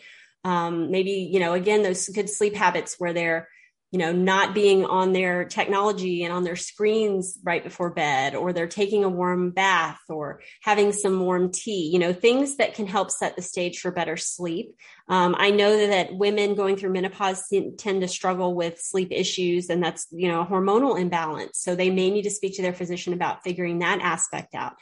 Um, 0.43 0.91
maybe, 0.91 1.29
you 1.31 1.39
know, 1.39 1.53
again, 1.53 1.83
those 1.83 2.07
good 2.09 2.29
sleep 2.29 2.55
habits 2.55 2.95
where 2.97 3.13
they're 3.13 3.47
you 3.95 3.99
know, 3.99 4.11
not 4.11 4.53
being 4.53 4.83
on 4.83 5.13
their 5.13 5.45
technology 5.45 6.25
and 6.25 6.33
on 6.33 6.43
their 6.43 6.57
screens 6.57 7.39
right 7.45 7.63
before 7.63 7.91
bed, 7.91 8.35
or 8.35 8.51
they're 8.51 8.67
taking 8.67 9.05
a 9.05 9.09
warm 9.09 9.51
bath 9.51 10.01
or 10.09 10.41
having 10.61 10.91
some 10.91 11.17
warm 11.21 11.49
tea, 11.49 11.89
you 11.93 11.97
know, 11.97 12.11
things 12.11 12.57
that 12.57 12.73
can 12.73 12.87
help 12.87 13.09
set 13.09 13.37
the 13.37 13.41
stage 13.41 13.79
for 13.79 13.91
better 13.91 14.17
sleep. 14.17 14.75
Um, 15.07 15.33
I 15.37 15.51
know 15.51 15.87
that 15.87 16.13
women 16.13 16.55
going 16.55 16.75
through 16.75 16.91
menopause 16.91 17.47
tend 17.77 18.01
to 18.01 18.07
struggle 18.09 18.53
with 18.53 18.81
sleep 18.81 19.13
issues, 19.13 19.69
and 19.69 19.81
that's, 19.81 20.07
you 20.11 20.27
know, 20.27 20.41
a 20.41 20.45
hormonal 20.45 20.99
imbalance. 20.99 21.59
So 21.59 21.73
they 21.73 21.89
may 21.89 22.11
need 22.11 22.23
to 22.23 22.31
speak 22.31 22.57
to 22.57 22.63
their 22.63 22.73
physician 22.73 23.13
about 23.13 23.43
figuring 23.45 23.79
that 23.79 24.01
aspect 24.01 24.55
out. 24.55 24.73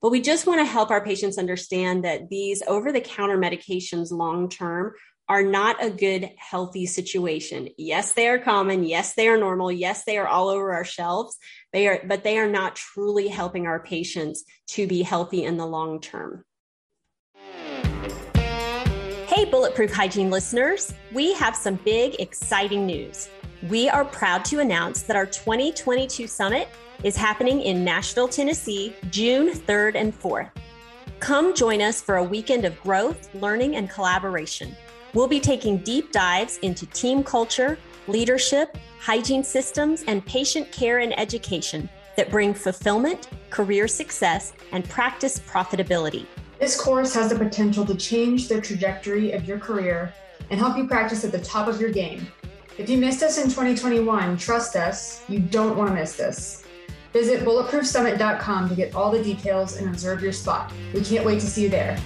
But 0.00 0.12
we 0.12 0.22
just 0.22 0.46
want 0.46 0.60
to 0.60 0.64
help 0.64 0.90
our 0.90 1.04
patients 1.04 1.36
understand 1.36 2.04
that 2.04 2.30
these 2.30 2.62
over 2.66 2.90
the 2.90 3.02
counter 3.02 3.36
medications 3.36 4.10
long 4.12 4.48
term 4.48 4.94
are 5.28 5.42
not 5.42 5.82
a 5.82 5.90
good, 5.90 6.30
healthy 6.36 6.86
situation. 6.86 7.68
Yes, 7.78 8.12
they 8.12 8.28
are 8.28 8.38
common. 8.38 8.84
Yes, 8.84 9.14
they 9.14 9.28
are 9.28 9.38
normal. 9.38 9.70
Yes, 9.70 10.04
they 10.04 10.18
are 10.18 10.26
all 10.26 10.48
over 10.48 10.72
our 10.72 10.84
shelves. 10.84 11.36
They 11.72 11.88
are, 11.88 12.00
but 12.06 12.24
they 12.24 12.38
are 12.38 12.50
not 12.50 12.76
truly 12.76 13.28
helping 13.28 13.66
our 13.66 13.80
patients 13.80 14.44
to 14.68 14.86
be 14.86 15.02
healthy 15.02 15.44
in 15.44 15.56
the 15.56 15.66
long 15.66 16.00
term. 16.00 16.44
Hey, 19.26 19.46
Bulletproof 19.46 19.92
Hygiene 19.92 20.30
listeners, 20.30 20.92
we 21.12 21.32
have 21.34 21.56
some 21.56 21.76
big, 21.76 22.20
exciting 22.20 22.84
news. 22.84 23.30
We 23.68 23.88
are 23.88 24.04
proud 24.04 24.44
to 24.46 24.58
announce 24.58 25.02
that 25.04 25.16
our 25.16 25.24
2022 25.24 26.26
summit 26.26 26.68
is 27.02 27.16
happening 27.16 27.62
in 27.62 27.84
Nashville, 27.84 28.28
Tennessee, 28.28 28.94
June 29.10 29.50
3rd 29.52 29.94
and 29.94 30.20
4th. 30.20 30.50
Come 31.20 31.54
join 31.54 31.80
us 31.80 32.02
for 32.02 32.16
a 32.16 32.22
weekend 32.22 32.64
of 32.64 32.80
growth, 32.82 33.32
learning, 33.34 33.76
and 33.76 33.88
collaboration. 33.88 34.76
We'll 35.14 35.28
be 35.28 35.40
taking 35.40 35.78
deep 35.78 36.10
dives 36.10 36.58
into 36.58 36.86
team 36.86 37.22
culture, 37.22 37.78
leadership, 38.08 38.78
hygiene 38.98 39.44
systems, 39.44 40.04
and 40.06 40.24
patient 40.24 40.72
care 40.72 41.00
and 41.00 41.18
education 41.18 41.88
that 42.16 42.30
bring 42.30 42.54
fulfillment, 42.54 43.28
career 43.50 43.88
success, 43.88 44.54
and 44.72 44.88
practice 44.88 45.38
profitability. 45.38 46.26
This 46.58 46.80
course 46.80 47.12
has 47.14 47.30
the 47.30 47.36
potential 47.36 47.84
to 47.86 47.94
change 47.94 48.48
the 48.48 48.60
trajectory 48.60 49.32
of 49.32 49.44
your 49.44 49.58
career 49.58 50.14
and 50.50 50.58
help 50.58 50.76
you 50.76 50.86
practice 50.86 51.24
at 51.24 51.32
the 51.32 51.40
top 51.40 51.68
of 51.68 51.80
your 51.80 51.90
game. 51.90 52.26
If 52.78 52.88
you 52.88 52.96
missed 52.96 53.22
us 53.22 53.36
in 53.36 53.44
2021, 53.44 54.38
trust 54.38 54.76
us, 54.76 55.22
you 55.28 55.40
don't 55.40 55.76
want 55.76 55.90
to 55.90 55.94
miss 55.94 56.16
this. 56.16 56.64
Visit 57.12 57.44
bulletproofsummit.com 57.44 58.70
to 58.70 58.74
get 58.74 58.94
all 58.94 59.10
the 59.10 59.22
details 59.22 59.76
and 59.76 59.90
reserve 59.90 60.22
your 60.22 60.32
spot. 60.32 60.72
We 60.94 61.02
can't 61.02 61.26
wait 61.26 61.40
to 61.40 61.46
see 61.46 61.64
you 61.64 61.68
there. 61.68 61.98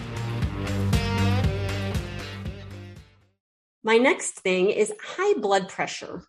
My 3.87 3.99
next 3.99 4.41
thing 4.41 4.71
is 4.71 4.93
high 5.01 5.35
blood 5.35 5.69
pressure. 5.69 6.25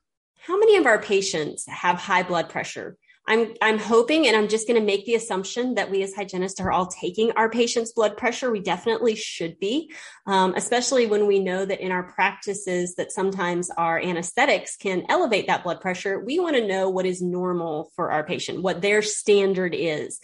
How 0.45 0.59
many 0.59 0.77
of 0.77 0.85
our 0.85 1.01
patients 1.01 1.65
have 1.67 1.95
high 1.95 2.21
blood 2.21 2.49
pressure? 2.49 2.97
I'm, 3.27 3.55
I'm 3.63 3.79
hoping, 3.79 4.27
and 4.27 4.37
I'm 4.37 4.47
just 4.47 4.67
going 4.67 4.79
to 4.79 4.85
make 4.85 5.07
the 5.07 5.15
assumption 5.15 5.73
that 5.73 5.89
we 5.89 6.03
as 6.03 6.13
hygienists 6.13 6.59
are 6.59 6.71
all 6.71 6.85
taking 6.85 7.31
our 7.31 7.49
patients' 7.49 7.93
blood 7.93 8.15
pressure. 8.15 8.51
We 8.51 8.59
definitely 8.59 9.15
should 9.15 9.57
be, 9.57 9.91
um, 10.27 10.53
especially 10.55 11.07
when 11.07 11.25
we 11.25 11.39
know 11.39 11.65
that 11.65 11.81
in 11.81 11.91
our 11.91 12.03
practices 12.03 12.93
that 12.97 13.11
sometimes 13.11 13.71
our 13.71 13.99
anesthetics 13.99 14.77
can 14.77 15.05
elevate 15.09 15.47
that 15.47 15.63
blood 15.63 15.81
pressure. 15.81 16.19
We 16.19 16.39
want 16.39 16.57
to 16.57 16.67
know 16.67 16.91
what 16.91 17.07
is 17.07 17.23
normal 17.23 17.91
for 17.95 18.11
our 18.11 18.23
patient, 18.23 18.61
what 18.61 18.83
their 18.83 19.01
standard 19.01 19.73
is. 19.75 20.19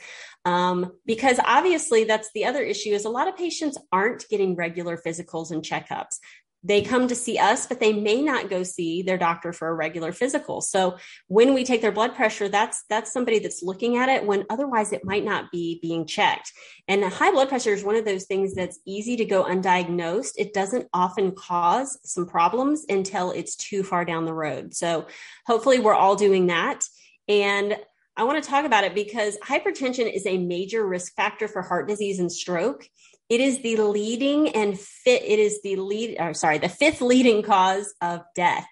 Um, 0.45 0.91
because 1.05 1.39
obviously 1.43 2.03
that's 2.03 2.29
the 2.33 2.45
other 2.45 2.61
issue 2.61 2.89
is 2.89 3.05
a 3.05 3.09
lot 3.09 3.29
of 3.29 3.37
patients 3.37 3.77
aren't 3.91 4.27
getting 4.29 4.55
regular 4.55 4.97
physicals 4.97 5.51
and 5.51 5.63
checkups 5.63 6.17
they 6.63 6.81
come 6.81 7.07
to 7.07 7.15
see 7.15 7.37
us, 7.37 7.65
but 7.67 7.79
they 7.79 7.91
may 7.91 8.21
not 8.21 8.49
go 8.49 8.63
see 8.63 9.01
their 9.01 9.17
doctor 9.17 9.51
for 9.51 9.67
a 9.67 9.73
regular 9.73 10.11
physical. 10.11 10.61
So 10.61 10.97
when 11.27 11.53
we 11.53 11.65
take 11.65 11.81
their 11.81 11.91
blood 11.91 12.15
pressure, 12.15 12.47
that's 12.47 12.83
that's 12.89 13.11
somebody 13.11 13.39
that's 13.39 13.61
looking 13.61 13.97
at 13.97 14.09
it 14.09 14.25
when 14.25 14.45
otherwise 14.49 14.93
it 14.93 15.03
might 15.03 15.25
not 15.25 15.51
be 15.51 15.79
being 15.81 16.05
checked. 16.05 16.51
And 16.87 17.03
high 17.03 17.31
blood 17.31 17.49
pressure 17.49 17.73
is 17.73 17.83
one 17.83 17.95
of 17.95 18.05
those 18.05 18.25
things 18.25 18.55
that's 18.55 18.79
easy 18.85 19.17
to 19.17 19.25
go 19.25 19.43
undiagnosed. 19.43 20.33
It 20.37 20.53
doesn't 20.53 20.87
often 20.93 21.33
cause 21.33 21.99
some 22.03 22.25
problems 22.25 22.85
until 22.87 23.31
it's 23.31 23.55
too 23.55 23.83
far 23.83 24.05
down 24.05 24.25
the 24.25 24.33
road. 24.33 24.73
So 24.73 25.07
hopefully 25.45 25.79
we're 25.79 25.93
all 25.93 26.15
doing 26.15 26.47
that. 26.47 26.83
And 27.27 27.77
I 28.15 28.23
want 28.25 28.43
to 28.43 28.49
talk 28.49 28.65
about 28.65 28.83
it 28.83 28.93
because 28.93 29.37
hypertension 29.39 30.13
is 30.13 30.25
a 30.27 30.37
major 30.37 30.85
risk 30.85 31.15
factor 31.15 31.47
for 31.47 31.61
heart 31.61 31.87
disease 31.87 32.19
and 32.19 32.31
stroke. 32.31 32.87
It 33.33 33.41
is 33.41 33.63
the 33.63 33.77
leading 33.77 34.49
and 34.49 34.79
fit, 34.79 35.23
it 35.23 35.39
is 35.39 35.59
the 35.63 35.77
lead, 35.77 36.17
or 36.19 36.35
sorry, 36.35 36.59
the 36.59 36.69
fifth 36.69 37.01
leading 37.01 37.41
cause 37.41 37.91
of 37.99 38.21
death. 38.35 38.67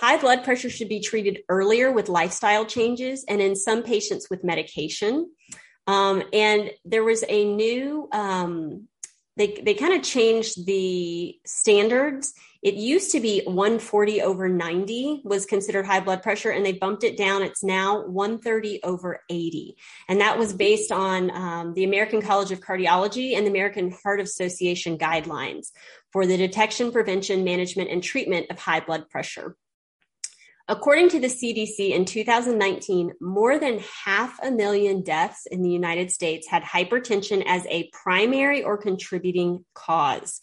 High 0.00 0.16
blood 0.16 0.42
pressure 0.42 0.68
should 0.68 0.88
be 0.88 0.98
treated 0.98 1.42
earlier 1.48 1.92
with 1.92 2.08
lifestyle 2.08 2.64
changes 2.64 3.24
and 3.28 3.40
in 3.40 3.54
some 3.54 3.84
patients 3.84 4.28
with 4.28 4.42
medication. 4.42 5.30
Um, 5.86 6.24
and 6.32 6.72
there 6.84 7.04
was 7.04 7.22
a 7.28 7.44
new 7.44 8.08
um, 8.10 8.88
they 9.36 9.60
they 9.64 9.74
kind 9.74 9.94
of 9.94 10.02
changed 10.02 10.66
the 10.66 11.36
standards. 11.44 12.34
It 12.62 12.74
used 12.74 13.10
to 13.12 13.20
be 13.20 13.42
140 13.44 14.22
over 14.22 14.48
90 14.48 15.20
was 15.24 15.44
considered 15.44 15.84
high 15.84 16.00
blood 16.00 16.22
pressure, 16.22 16.50
and 16.50 16.64
they 16.64 16.72
bumped 16.72 17.04
it 17.04 17.16
down. 17.16 17.42
It's 17.42 17.62
now 17.62 18.06
130 18.06 18.82
over 18.84 19.20
80, 19.28 19.76
and 20.08 20.20
that 20.20 20.38
was 20.38 20.52
based 20.52 20.92
on 20.92 21.30
um, 21.30 21.74
the 21.74 21.84
American 21.84 22.22
College 22.22 22.52
of 22.52 22.60
Cardiology 22.60 23.36
and 23.36 23.46
the 23.46 23.50
American 23.50 23.94
Heart 24.02 24.20
Association 24.20 24.96
guidelines 24.96 25.72
for 26.12 26.26
the 26.26 26.36
detection, 26.36 26.92
prevention, 26.92 27.44
management, 27.44 27.90
and 27.90 28.02
treatment 28.02 28.46
of 28.50 28.58
high 28.58 28.80
blood 28.80 29.10
pressure. 29.10 29.56
According 30.66 31.10
to 31.10 31.20
the 31.20 31.26
CDC 31.26 31.90
in 31.90 32.06
2019, 32.06 33.12
more 33.20 33.58
than 33.58 33.80
half 34.04 34.38
a 34.42 34.50
million 34.50 35.02
deaths 35.02 35.46
in 35.50 35.62
the 35.62 35.70
United 35.70 36.10
States 36.10 36.48
had 36.48 36.62
hypertension 36.62 37.44
as 37.46 37.66
a 37.66 37.90
primary 37.92 38.62
or 38.62 38.78
contributing 38.78 39.66
cause. 39.74 40.40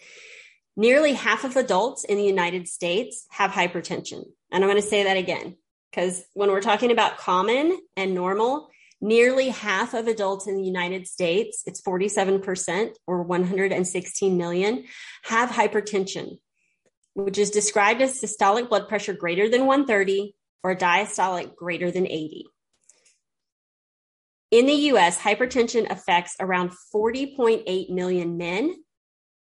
Nearly 0.77 1.13
half 1.13 1.43
of 1.43 1.55
adults 1.55 2.03
in 2.03 2.17
the 2.17 2.23
United 2.23 2.67
States 2.67 3.25
have 3.31 3.49
hypertension. 3.49 4.23
And 4.51 4.63
I'm 4.63 4.69
going 4.69 4.75
to 4.75 4.87
say 4.87 5.03
that 5.03 5.17
again, 5.17 5.57
because 5.89 6.23
when 6.33 6.51
we're 6.51 6.61
talking 6.61 6.91
about 6.91 7.17
common 7.17 7.79
and 7.97 8.13
normal, 8.13 8.69
nearly 9.01 9.49
half 9.49 9.95
of 9.95 10.07
adults 10.07 10.45
in 10.45 10.55
the 10.55 10.63
United 10.63 11.07
States, 11.07 11.63
it's 11.65 11.81
47% 11.81 12.91
or 13.07 13.23
116 13.23 14.37
million, 14.37 14.85
have 15.23 15.49
hypertension 15.49 16.37
which 17.13 17.37
is 17.37 17.51
described 17.51 18.01
as 18.01 18.19
systolic 18.19 18.69
blood 18.69 18.87
pressure 18.87 19.13
greater 19.13 19.49
than 19.49 19.65
130 19.65 20.35
or 20.63 20.75
diastolic 20.75 21.55
greater 21.55 21.91
than 21.91 22.07
80. 22.07 22.45
In 24.51 24.65
the 24.65 24.73
US, 24.73 25.17
hypertension 25.17 25.89
affects 25.89 26.35
around 26.39 26.71
40.8 26.93 27.89
million 27.89 28.37
men 28.37 28.75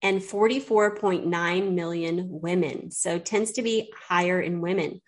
and 0.02 0.20
44.9 0.20 1.72
million 1.74 2.28
women. 2.30 2.90
So 2.90 3.18
tends 3.18 3.52
to 3.52 3.62
be 3.62 3.92
higher 4.08 4.40
in 4.40 4.60
women. 4.60 5.02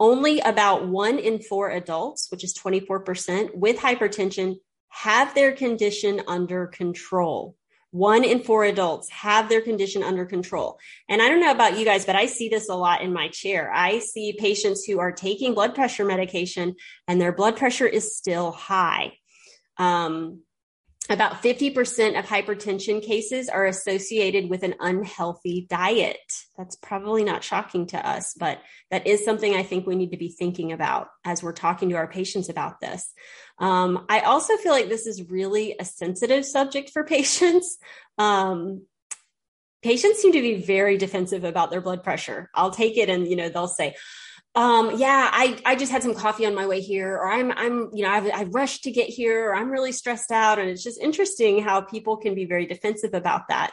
Only 0.00 0.40
about 0.40 0.88
one 0.88 1.18
in 1.18 1.40
four 1.40 1.70
adults, 1.70 2.28
which 2.30 2.42
is 2.42 2.54
24%, 2.54 3.54
with 3.54 3.76
hypertension 3.76 4.56
have 4.88 5.34
their 5.34 5.52
condition 5.52 6.22
under 6.26 6.66
control 6.66 7.56
one 7.92 8.24
in 8.24 8.40
four 8.40 8.64
adults 8.64 9.10
have 9.10 9.48
their 9.48 9.60
condition 9.60 10.02
under 10.02 10.24
control. 10.24 10.78
And 11.08 11.22
I 11.22 11.28
don't 11.28 11.40
know 11.40 11.50
about 11.50 11.78
you 11.78 11.84
guys, 11.84 12.06
but 12.06 12.16
I 12.16 12.26
see 12.26 12.48
this 12.48 12.68
a 12.68 12.74
lot 12.74 13.02
in 13.02 13.12
my 13.12 13.28
chair. 13.28 13.70
I 13.72 14.00
see 14.00 14.32
patients 14.32 14.84
who 14.84 14.98
are 14.98 15.12
taking 15.12 15.54
blood 15.54 15.74
pressure 15.74 16.04
medication 16.04 16.74
and 17.06 17.20
their 17.20 17.32
blood 17.32 17.56
pressure 17.56 17.86
is 17.86 18.16
still 18.16 18.50
high. 18.50 19.12
Um, 19.76 20.40
about 21.10 21.42
50% 21.42 22.18
of 22.18 22.24
hypertension 22.24 23.02
cases 23.02 23.48
are 23.48 23.66
associated 23.66 24.48
with 24.48 24.62
an 24.62 24.76
unhealthy 24.80 25.66
diet. 25.68 26.16
That's 26.56 26.76
probably 26.76 27.24
not 27.24 27.44
shocking 27.44 27.88
to 27.88 28.08
us, 28.08 28.34
but 28.38 28.60
that 28.90 29.06
is 29.06 29.24
something 29.24 29.54
I 29.54 29.64
think 29.64 29.86
we 29.86 29.96
need 29.96 30.12
to 30.12 30.16
be 30.16 30.30
thinking 30.30 30.72
about 30.72 31.08
as 31.24 31.42
we're 31.42 31.52
talking 31.52 31.90
to 31.90 31.96
our 31.96 32.06
patients 32.06 32.48
about 32.48 32.80
this. 32.80 33.12
Um, 33.62 34.06
I 34.08 34.20
also 34.20 34.56
feel 34.56 34.72
like 34.72 34.88
this 34.88 35.06
is 35.06 35.30
really 35.30 35.76
a 35.78 35.84
sensitive 35.84 36.44
subject 36.44 36.90
for 36.90 37.04
patients. 37.16 37.78
Um, 38.18 38.82
patients 39.82 40.20
seem 40.20 40.32
to 40.32 40.42
be 40.42 40.56
very 40.56 40.98
defensive 40.98 41.44
about 41.44 41.70
their 41.70 41.80
blood 41.80 42.02
pressure. 42.02 42.50
I'll 42.54 42.72
take 42.72 42.98
it 42.98 43.08
and, 43.08 43.26
you 43.26 43.36
know, 43.36 43.48
they'll 43.48 43.68
say, 43.68 43.94
um, 44.54 44.98
yeah, 44.98 45.30
I, 45.32 45.58
I 45.64 45.76
just 45.76 45.90
had 45.90 46.02
some 46.02 46.14
coffee 46.14 46.44
on 46.44 46.54
my 46.54 46.66
way 46.66 46.80
here, 46.80 47.14
or 47.14 47.30
I'm, 47.30 47.52
I'm, 47.52 47.88
you 47.94 48.02
know, 48.02 48.10
I've, 48.10 48.30
I've 48.34 48.54
rushed 48.54 48.84
to 48.84 48.90
get 48.90 49.08
here, 49.08 49.48
or 49.48 49.54
I'm 49.54 49.70
really 49.70 49.92
stressed 49.92 50.30
out. 50.30 50.58
And 50.58 50.68
it's 50.68 50.82
just 50.82 51.00
interesting 51.00 51.62
how 51.62 51.80
people 51.80 52.18
can 52.18 52.34
be 52.34 52.44
very 52.44 52.66
defensive 52.66 53.14
about 53.14 53.48
that. 53.48 53.72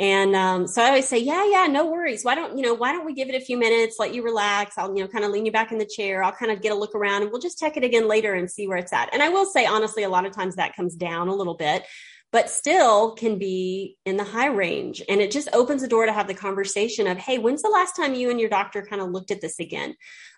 And 0.00 0.36
um, 0.36 0.68
so 0.68 0.80
I 0.80 0.88
always 0.88 1.08
say, 1.08 1.18
yeah, 1.18 1.44
yeah, 1.50 1.66
no 1.66 1.86
worries. 1.86 2.24
Why 2.24 2.36
don't 2.36 2.56
you 2.56 2.62
know? 2.62 2.74
Why 2.74 2.92
don't 2.92 3.04
we 3.04 3.14
give 3.14 3.28
it 3.28 3.34
a 3.34 3.44
few 3.44 3.58
minutes, 3.58 3.96
let 3.98 4.14
you 4.14 4.22
relax? 4.22 4.78
I'll 4.78 4.96
you 4.96 5.02
know 5.02 5.08
kind 5.08 5.24
of 5.24 5.32
lean 5.32 5.44
you 5.44 5.50
back 5.50 5.72
in 5.72 5.78
the 5.78 5.86
chair. 5.86 6.22
I'll 6.22 6.32
kind 6.32 6.52
of 6.52 6.62
get 6.62 6.72
a 6.72 6.76
look 6.76 6.94
around, 6.94 7.22
and 7.22 7.32
we'll 7.32 7.40
just 7.40 7.58
check 7.58 7.76
it 7.76 7.82
again 7.82 8.06
later 8.06 8.34
and 8.34 8.48
see 8.48 8.68
where 8.68 8.78
it's 8.78 8.92
at. 8.92 9.12
And 9.12 9.22
I 9.22 9.28
will 9.28 9.44
say 9.44 9.66
honestly, 9.66 10.04
a 10.04 10.08
lot 10.08 10.24
of 10.24 10.32
times 10.32 10.54
that 10.54 10.76
comes 10.76 10.94
down 10.94 11.26
a 11.26 11.34
little 11.34 11.54
bit, 11.54 11.84
but 12.30 12.48
still 12.48 13.16
can 13.16 13.38
be 13.38 13.96
in 14.04 14.16
the 14.16 14.24
high 14.24 14.46
range. 14.46 15.02
And 15.08 15.20
it 15.20 15.32
just 15.32 15.48
opens 15.52 15.82
the 15.82 15.88
door 15.88 16.06
to 16.06 16.12
have 16.12 16.28
the 16.28 16.34
conversation 16.34 17.08
of, 17.08 17.16
hey, 17.16 17.38
when's 17.38 17.62
the 17.62 17.68
last 17.68 17.96
time 17.96 18.14
you 18.14 18.30
and 18.30 18.38
your 18.38 18.50
doctor 18.50 18.82
kind 18.82 19.02
of 19.02 19.10
looked 19.10 19.32
at 19.32 19.40
this 19.40 19.58
again? 19.58 19.94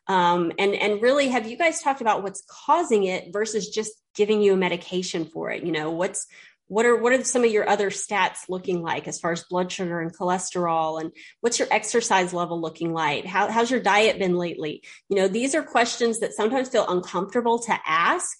Um, 0.06 0.52
and 0.58 0.74
and 0.74 1.02
really, 1.02 1.28
have 1.28 1.48
you 1.48 1.58
guys 1.58 1.82
talked 1.82 2.00
about 2.00 2.22
what's 2.22 2.42
causing 2.48 3.04
it 3.04 3.32
versus 3.32 3.68
just 3.68 3.92
giving 4.14 4.40
you 4.40 4.54
a 4.54 4.56
medication 4.56 5.26
for 5.26 5.50
it? 5.50 5.64
You 5.64 5.72
know, 5.72 5.90
what's 5.90 6.26
what 6.70 6.86
are 6.86 6.96
what 6.96 7.12
are 7.12 7.24
some 7.24 7.42
of 7.42 7.50
your 7.50 7.68
other 7.68 7.90
stats 7.90 8.48
looking 8.48 8.80
like 8.80 9.08
as 9.08 9.18
far 9.18 9.32
as 9.32 9.42
blood 9.42 9.72
sugar 9.72 10.00
and 10.00 10.16
cholesterol? 10.16 11.00
And 11.00 11.10
what's 11.40 11.58
your 11.58 11.66
exercise 11.68 12.32
level 12.32 12.60
looking 12.60 12.92
like? 12.92 13.24
How, 13.26 13.50
how's 13.50 13.72
your 13.72 13.80
diet 13.80 14.20
been 14.20 14.36
lately? 14.36 14.84
You 15.08 15.16
know 15.16 15.26
these 15.26 15.56
are 15.56 15.64
questions 15.64 16.20
that 16.20 16.32
sometimes 16.32 16.68
feel 16.68 16.86
uncomfortable 16.88 17.58
to 17.58 17.76
ask 17.84 18.38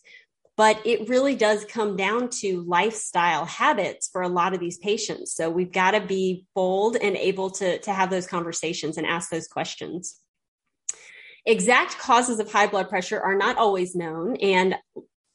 but 0.56 0.78
it 0.84 1.08
really 1.08 1.34
does 1.34 1.64
come 1.64 1.96
down 1.96 2.28
to 2.28 2.62
lifestyle 2.64 3.46
habits 3.46 4.10
for 4.12 4.20
a 4.20 4.28
lot 4.28 4.52
of 4.52 4.60
these 4.60 4.76
patients. 4.76 5.34
So 5.34 5.48
we've 5.48 5.72
got 5.72 5.92
to 5.92 6.02
be 6.02 6.44
bold 6.54 6.96
and 6.96 7.16
able 7.16 7.48
to 7.52 7.78
to 7.78 7.92
have 7.92 8.10
those 8.10 8.26
conversations 8.26 8.98
and 8.98 9.06
ask 9.06 9.30
those 9.30 9.48
questions. 9.48 10.20
Exact 11.46 11.98
causes 11.98 12.38
of 12.38 12.52
high 12.52 12.66
blood 12.66 12.90
pressure 12.90 13.18
are 13.18 13.36
not 13.36 13.56
always 13.56 13.96
known 13.96 14.36
and 14.36 14.76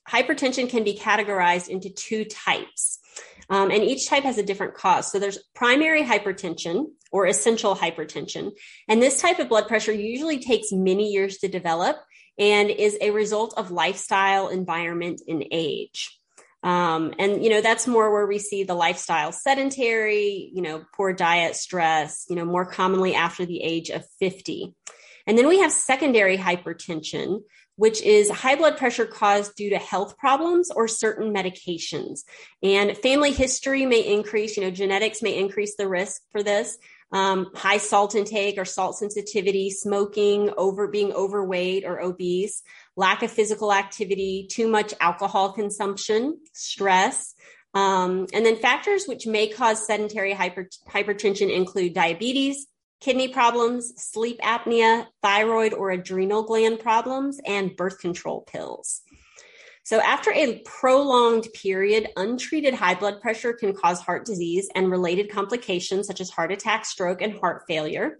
hypertension 0.10 0.70
can 0.70 0.84
be 0.84 0.98
categorized 0.98 1.68
into 1.68 1.89
two 1.89 2.26
types. 2.26 3.00
Um, 3.50 3.70
and 3.70 3.84
each 3.84 4.10
type 4.10 4.24
has 4.24 4.38
a 4.38 4.44
different 4.44 4.74
cause. 4.74 5.12
So 5.12 5.20
there's 5.20 5.38
primary 5.54 6.04
hypertension 6.04 6.88
or 7.12 7.28
essential 7.28 7.76
hypertension. 7.76 8.52
And 8.88 9.02
this 9.02 9.22
type 9.22 9.39
of 9.39 9.50
blood 9.50 9.68
pressure 9.68 9.91
usually 9.91 10.39
takes 10.39 10.72
many 10.72 11.12
years 11.12 11.38
to 11.38 11.48
develop 11.48 11.98
and 12.38 12.70
is 12.70 12.98
a 13.02 13.12
result 13.12 13.54
of 13.58 13.72
lifestyle, 13.72 14.50
environment, 14.50 15.22
and 15.28 15.46
age. 15.52 16.20
Um, 16.63 17.13
and 17.20 17.44
you 17.44 17.52
know 17.52 17.62
that's 17.62 17.86
more 17.86 18.12
where 18.12 18.26
we 18.26 18.39
see 18.39 18.63
the 18.63 18.74
lifestyle 18.74 19.32
sedentary 19.32 20.50
you 20.52 20.63
know 20.63 20.84
poor 20.96 21.13
diet 21.13 21.56
stress 21.56 22.26
you 22.28 22.36
know 22.36 22.44
more 22.44 22.65
commonly 22.65 23.13
after 23.13 23.46
the 23.46 23.62
age 23.62 23.91
of 23.91 24.04
50 24.20 24.74
and 25.27 25.38
then 25.38 25.47
we 25.47 25.59
have 25.59 25.71
secondary 25.71 26.38
hypertension 26.38 27.41
which 27.75 28.01
is 28.01 28.29
high 28.29 28.55
blood 28.55 28.77
pressure 28.77 29.05
caused 29.05 29.55
due 29.55 29.69
to 29.69 29.77
health 29.77 30.17
problems 30.17 30.71
or 30.71 30.88
certain 30.88 31.33
medications. 31.33 32.21
And 32.63 32.97
family 32.97 33.31
history 33.31 33.85
may 33.85 34.01
increase, 34.01 34.55
you 34.55 34.63
know, 34.63 34.71
genetics 34.71 35.21
may 35.21 35.38
increase 35.38 35.75
the 35.75 35.88
risk 35.88 36.21
for 36.31 36.41
this. 36.41 36.77
Um, 37.11 37.51
high 37.53 37.77
salt 37.77 38.15
intake 38.15 38.57
or 38.57 38.65
salt 38.65 38.97
sensitivity, 38.97 39.69
smoking, 39.69 40.51
over 40.57 40.88
being 40.88 41.13
overweight 41.13 41.85
or 41.85 42.01
obese, 42.01 42.63
lack 42.95 43.21
of 43.23 43.31
physical 43.31 43.71
activity, 43.71 44.47
too 44.49 44.67
much 44.67 44.93
alcohol 44.99 45.51
consumption, 45.51 46.39
stress. 46.53 47.35
Um, 47.73 48.27
and 48.33 48.45
then 48.45 48.55
factors 48.55 49.05
which 49.05 49.27
may 49.27 49.47
cause 49.47 49.85
sedentary 49.85 50.33
hyper, 50.33 50.69
hypertension 50.89 51.53
include 51.53 51.93
diabetes, 51.93 52.67
kidney 52.99 53.27
problems, 53.27 53.93
sleep 53.97 54.39
apnea, 54.41 55.08
thyroid 55.21 55.73
or 55.73 55.91
adrenal 55.91 56.43
gland 56.43 56.79
problems, 56.79 57.39
and 57.45 57.75
birth 57.75 57.99
control 57.99 58.41
pills. 58.41 59.01
So, 59.86 59.99
after 60.01 60.31
a 60.31 60.62
prolonged 60.65 61.47
period, 61.53 62.08
untreated 62.17 62.73
high 62.73 62.95
blood 62.95 63.21
pressure 63.21 63.53
can 63.53 63.75
cause 63.75 64.01
heart 64.01 64.25
disease 64.25 64.67
and 64.73 64.89
related 64.89 65.29
complications 65.29 66.08
such 66.08 66.19
as 66.19 66.31
heart 66.31 66.51
attack, 66.51 66.86
stroke, 66.86 67.21
and 67.21 67.38
heart 67.38 67.65
failure. 67.67 68.17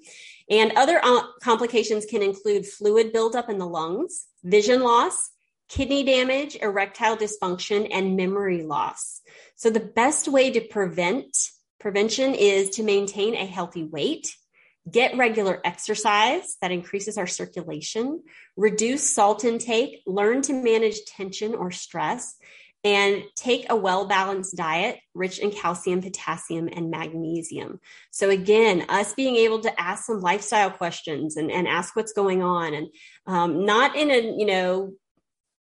And 0.48 0.74
other 0.74 1.00
uh, 1.04 1.24
complications 1.42 2.06
can 2.06 2.22
include 2.22 2.68
fluid 2.68 3.12
buildup 3.14 3.50
in 3.50 3.58
the 3.58 3.66
lungs, 3.66 4.28
vision 4.44 4.84
loss, 4.84 5.32
kidney 5.68 6.04
damage, 6.04 6.56
erectile 6.62 7.18
dysfunction, 7.18 7.90
and 7.92 8.16
memory 8.16 8.62
loss. 8.62 9.22
So, 9.56 9.72
the 9.72 9.80
best 9.80 10.28
way 10.28 10.52
to 10.52 10.62
prevent 10.62 11.36
prevention 11.80 12.36
is 12.36 12.70
to 12.72 12.84
maintain 12.84 13.34
a 13.34 13.46
healthy 13.46 13.86
weight, 13.86 14.36
get 14.90 15.18
regular 15.18 15.60
exercise 15.64 16.58
that 16.62 16.72
increases 16.72 17.18
our 17.18 17.28
circulation, 17.28 18.22
reduce 18.56 19.10
salt 19.10 19.44
intake, 19.44 20.02
learn 20.06 20.42
to 20.44 20.54
manage 20.54 21.06
tension 21.06 21.56
or 21.56 21.72
stress, 21.72 22.38
and 22.84 23.24
take 23.36 23.66
a 23.72 23.76
well 23.76 24.06
balanced 24.06 24.56
diet 24.56 25.00
rich 25.16 25.40
in 25.40 25.50
calcium, 25.50 26.02
potassium, 26.02 26.70
and 26.72 26.92
magnesium. 26.92 27.80
So, 28.12 28.30
again, 28.30 28.86
us 28.90 29.14
being 29.14 29.36
able 29.38 29.60
to 29.62 29.82
ask 29.82 30.06
some 30.06 30.22
lifestyle 30.22 30.70
questions 30.70 31.36
and, 31.36 31.52
and 31.52 31.68
ask 31.68 31.96
what's 31.96 32.14
going 32.14 32.44
on, 32.44 32.76
and 32.76 32.88
um, 33.26 33.66
not 33.66 33.96
in 33.96 34.12
a, 34.12 34.22
you 34.38 34.46
know, 34.46 34.94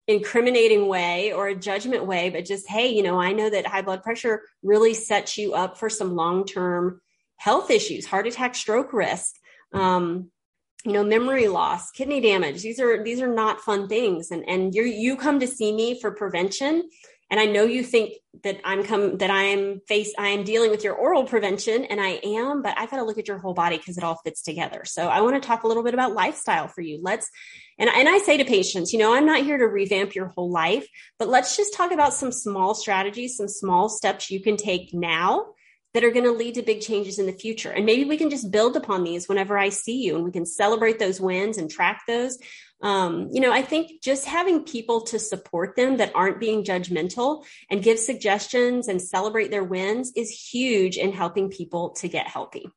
incriminating 0.08 0.88
way 0.88 1.32
or 1.32 1.48
a 1.48 1.56
judgment 1.56 2.06
way, 2.06 2.32
but 2.32 2.46
just, 2.46 2.68
hey, 2.68 2.88
you 2.88 3.04
know, 3.04 3.22
I 3.22 3.32
know 3.32 3.50
that 3.50 3.68
high 3.68 3.84
blood 3.84 4.02
pressure 4.02 4.42
really 4.64 4.96
sets 4.96 5.38
you 5.38 5.54
up 5.54 5.78
for 5.78 5.90
some 5.90 6.16
long 6.16 6.46
term 6.46 7.00
health 7.38 7.70
issues, 7.72 8.06
heart 8.06 8.28
attack, 8.28 8.56
stroke 8.56 8.94
risk, 8.94 9.36
um, 9.74 10.32
you 10.86 10.92
know, 10.92 11.04
memory 11.04 11.48
loss, 11.48 11.92
kidney 11.92 12.20
damage. 12.22 12.62
These 12.62 12.80
are 12.80 13.04
these 13.04 13.22
are 13.22 13.34
not 13.34 13.62
fun 13.62 13.88
things. 13.88 14.32
And 14.32 14.44
and 14.48 14.76
you 14.76 14.84
you 14.84 15.16
come 15.16 15.40
to 15.40 15.48
see 15.48 15.74
me 15.74 16.00
for 16.00 16.12
prevention, 16.12 16.84
And 17.30 17.40
I 17.40 17.46
know 17.46 17.64
you 17.64 17.84
think 17.84 18.14
that 18.44 18.60
I'm 18.64 18.84
come 18.84 19.18
that 19.18 19.32
I 19.32 19.44
am 19.44 19.82
face 19.88 20.14
I 20.20 20.28
am 20.28 20.44
dealing 20.44 20.72
with 20.72 20.84
your 20.84 20.94
oral 20.94 21.24
prevention 21.24 21.86
and 21.86 22.00
I 22.00 22.20
am, 22.24 22.62
but 22.62 22.78
I've 22.78 22.92
got 22.92 22.98
to 22.98 23.04
look 23.06 23.18
at 23.18 23.28
your 23.28 23.40
whole 23.40 23.54
body 23.54 23.78
because 23.78 23.98
it 23.98 24.04
all 24.04 24.20
fits 24.24 24.44
together. 24.44 24.84
So 24.86 25.08
I 25.08 25.22
want 25.22 25.42
to 25.42 25.48
talk 25.48 25.64
a 25.64 25.68
little 25.68 25.84
bit 25.84 25.94
about 25.94 26.14
lifestyle 26.14 26.68
for 26.68 26.82
you. 26.82 27.00
Let's 27.02 27.30
and, 27.80 27.90
and 27.90 28.08
I 28.08 28.20
say 28.20 28.38
to 28.38 28.46
patients, 28.46 28.94
you 28.94 29.00
know, 29.00 29.16
I'm 29.16 29.26
not 29.26 29.44
here 29.44 29.58
to 29.58 29.66
revamp 29.66 30.14
your 30.14 30.28
whole 30.28 30.52
life, 30.52 30.88
but 31.18 31.28
let's 31.28 31.58
just 31.58 31.74
talk 31.74 31.92
about 31.92 32.14
some 32.14 32.32
small 32.32 32.76
strategies, 32.76 33.38
some 33.38 33.48
small 33.48 33.90
steps 33.90 34.30
you 34.30 34.40
can 34.42 34.58
take 34.58 34.94
now 34.94 35.48
that 35.94 36.04
are 36.04 36.12
going 36.12 36.26
to 36.26 36.32
lead 36.32 36.56
to 36.56 36.62
big 36.62 36.82
changes 36.82 37.20
in 37.20 37.26
the 37.26 37.34
future. 37.34 37.72
And 37.72 37.86
maybe 37.86 38.06
we 38.06 38.18
can 38.18 38.30
just 38.30 38.52
build 38.52 38.76
upon 38.76 39.04
these 39.04 39.28
whenever 39.28 39.58
I 39.58 39.70
see 39.70 40.04
you 40.04 40.16
and 40.16 40.24
we 40.24 40.32
can 40.32 40.46
celebrate 40.46 41.00
those 41.00 41.22
wins 41.22 41.58
and 41.58 41.70
track 41.70 42.04
those. 42.08 42.40
Um, 42.82 43.30
you 43.32 43.40
know, 43.40 43.54
I 43.54 43.62
think 43.62 44.02
just 44.02 44.26
having 44.26 44.64
people 44.64 45.02
to 45.02 45.20
support 45.20 45.76
them 45.76 45.98
that 45.98 46.12
aren't 46.16 46.40
being 46.40 46.64
judgmental 46.64 47.46
and 47.70 47.84
give 47.84 48.00
suggestions 48.00 48.88
and 48.88 49.02
celebrate 49.02 49.52
their 49.52 49.64
wins 49.64 50.12
is 50.16 50.30
huge 50.30 50.98
in 50.98 51.14
helping 51.14 51.50
people 51.50 51.92
to 51.92 52.08
get 52.08 52.28
healthy. 52.28 52.68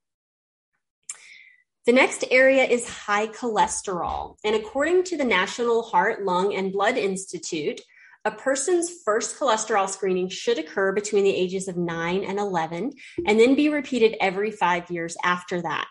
The 1.87 1.93
next 1.93 2.25
area 2.31 2.65
is 2.65 2.89
high 2.89 3.29
cholesterol. 3.29 4.37
And 4.45 4.57
according 4.57 5.05
to 5.05 5.17
the 5.17 5.25
National 5.25 5.83
Heart, 5.83 6.25
Lung, 6.25 6.55
and 6.55 6.73
Blood 6.73 6.97
Institute, 6.97 7.81
a 8.27 8.31
person's 8.33 8.91
first 9.05 9.39
cholesterol 9.39 9.89
screening 9.89 10.29
should 10.29 10.59
occur 10.59 10.91
between 10.91 11.23
the 11.23 11.35
ages 11.35 11.69
of 11.69 11.77
9 11.77 12.25
and 12.25 12.41
11 12.41 12.93
and 13.25 13.39
then 13.39 13.55
be 13.55 13.69
repeated 13.69 14.17
every 14.21 14.51
five 14.51 14.91
years 14.91 15.17
after 15.23 15.63
that. 15.63 15.87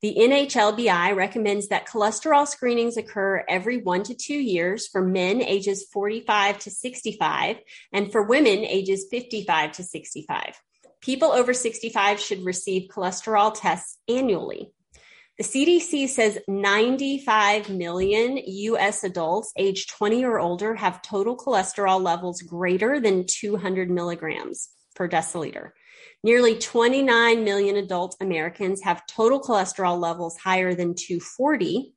The 0.00 0.14
NHLBI 0.16 1.16
recommends 1.16 1.66
that 1.68 1.88
cholesterol 1.88 2.46
screenings 2.46 2.96
occur 2.96 3.44
every 3.48 3.78
one 3.78 4.04
to 4.04 4.14
two 4.14 4.38
years 4.38 4.86
for 4.86 5.02
men 5.02 5.42
ages 5.42 5.84
45 5.92 6.60
to 6.60 6.70
65 6.70 7.56
and 7.92 8.12
for 8.12 8.22
women 8.22 8.64
ages 8.64 9.06
55 9.10 9.72
to 9.72 9.82
65. 9.82 10.62
People 11.00 11.32
over 11.32 11.52
65 11.52 12.20
should 12.20 12.44
receive 12.44 12.88
cholesterol 12.88 13.52
tests 13.52 13.98
annually. 14.08 14.70
The 15.40 15.46
CDC 15.46 16.10
says 16.10 16.38
95 16.48 17.70
million 17.70 18.38
US 18.44 19.04
adults 19.04 19.54
age 19.56 19.86
20 19.86 20.22
or 20.22 20.38
older 20.38 20.74
have 20.74 21.00
total 21.00 21.34
cholesterol 21.34 22.02
levels 22.02 22.42
greater 22.42 23.00
than 23.00 23.24
200 23.26 23.88
milligrams 23.88 24.68
per 24.94 25.08
deciliter. 25.08 25.70
Nearly 26.22 26.58
29 26.58 27.42
million 27.42 27.76
adult 27.76 28.16
Americans 28.20 28.82
have 28.82 29.06
total 29.06 29.40
cholesterol 29.40 29.98
levels 29.98 30.36
higher 30.36 30.74
than 30.74 30.94
240. 30.94 31.94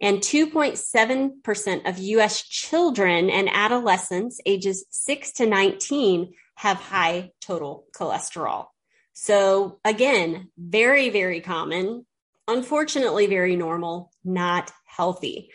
And 0.00 0.18
2.7% 0.18 1.88
of 1.88 1.98
US 1.98 2.40
children 2.40 3.30
and 3.30 3.48
adolescents 3.52 4.40
ages 4.46 4.86
6 4.90 5.32
to 5.32 5.46
19 5.46 6.34
have 6.54 6.76
high 6.76 7.32
total 7.40 7.86
cholesterol. 7.96 8.66
So, 9.12 9.80
again, 9.84 10.52
very, 10.56 11.10
very 11.10 11.40
common 11.40 12.06
unfortunately 12.48 13.26
very 13.26 13.56
normal, 13.56 14.10
not 14.24 14.72
healthy. 14.84 15.50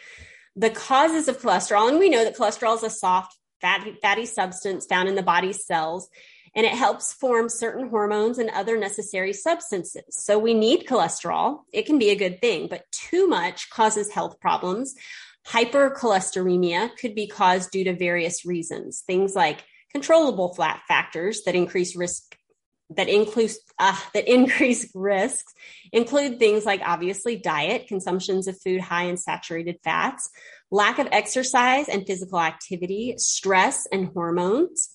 The 0.56 0.70
causes 0.70 1.28
of 1.28 1.40
cholesterol, 1.40 1.90
and 1.90 2.00
we 2.00 2.10
know 2.10 2.24
that 2.24 2.38
cholesterol 2.38 2.76
is 2.76 2.84
a 2.84 2.90
soft, 2.90 3.38
fatty, 3.62 3.98
fatty 4.02 4.26
substance 4.26 4.86
found 4.86 5.10
in 5.10 5.16
the 5.16 5.24
body's 5.24 5.66
cells, 5.66 6.10
and 6.56 6.66
it 6.66 6.72
helps 6.72 7.14
form 7.14 7.50
certain 7.50 7.90
hormones 7.90 8.38
and 8.38 8.50
other 8.50 8.78
necessary 8.78 9.34
substances. 9.34 10.06
So 10.12 10.40
we 10.40 10.54
need 10.54 10.86
cholesterol. 10.86 11.64
It 11.74 11.86
can 11.86 12.00
be 12.00 12.12
a 12.12 12.16
good 12.16 12.40
thing, 12.40 12.68
but 12.70 12.86
too 12.92 13.28
much 13.28 13.70
causes 13.70 14.12
health 14.12 14.40
problems. 14.40 14.96
Hypercholesteremia 15.48 16.96
could 16.98 17.14
be 17.14 17.28
caused 17.28 17.72
due 17.72 17.84
to 17.84 17.94
various 17.94 18.46
reasons, 18.46 19.04
things 19.06 19.36
like 19.36 19.66
controllable 19.92 20.54
fat 20.54 20.82
factors 20.88 21.44
that 21.46 21.56
increase 21.56 21.96
risk 21.96 22.38
that 22.92 23.10
include 23.10 23.52
uh, 23.80 23.98
that 24.14 24.28
increase 24.32 24.90
risks 24.94 25.54
include 25.92 26.40
things 26.40 26.66
like 26.66 26.82
obviously 26.86 27.36
diet, 27.36 27.88
consumptions 27.88 28.48
of 28.48 28.60
food 28.62 28.82
high 28.82 29.04
in 29.04 29.18
saturated 29.18 29.78
fats, 29.84 30.30
lack 30.72 31.00
of 31.00 31.08
exercise 31.12 31.88
and 31.90 32.06
physical 32.06 32.40
activity, 32.40 33.16
stress 33.18 33.88
and 33.92 34.10
hormones. 34.14 34.90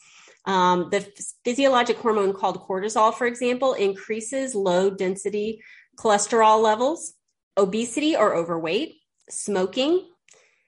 Um, 0.47 0.89
the 0.91 1.07
physiologic 1.45 1.99
hormone 1.99 2.33
called 2.33 2.67
cortisol, 2.67 3.15
for 3.15 3.27
example, 3.27 3.75
increases 3.75 4.55
low 4.55 4.91
density 4.91 5.63
cholesterol 5.99 6.63
levels, 6.63 7.15
obesity 7.57 8.17
or 8.17 8.35
overweight, 8.35 8.95
smoking, 9.29 10.10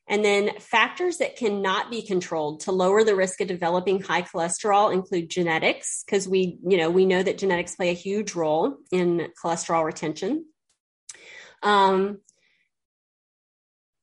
and 0.09 0.25
then 0.25 0.59
factors 0.59 1.19
that 1.19 1.37
cannot 1.37 1.91
be 1.91 2.03
controlled 2.03 2.61
to 2.61 2.73
lower 2.73 3.05
the 3.05 3.15
risk 3.15 3.41
of 3.41 3.49
developing 3.49 4.01
high 4.03 4.23
cholesterol 4.23 4.93
include 4.93 5.31
genetics, 5.31 6.03
because 6.05 6.29
we, 6.29 6.59
you 6.67 6.77
know, 6.77 6.91
we 6.91 7.07
know 7.07 7.23
that 7.23 7.39
genetics 7.39 7.77
play 7.77 7.91
a 7.91 7.95
huge 7.95 8.35
role 8.35 8.77
in 8.91 9.29
cholesterol 9.43 9.85
retention. 9.85 10.47
Um, 11.63 12.19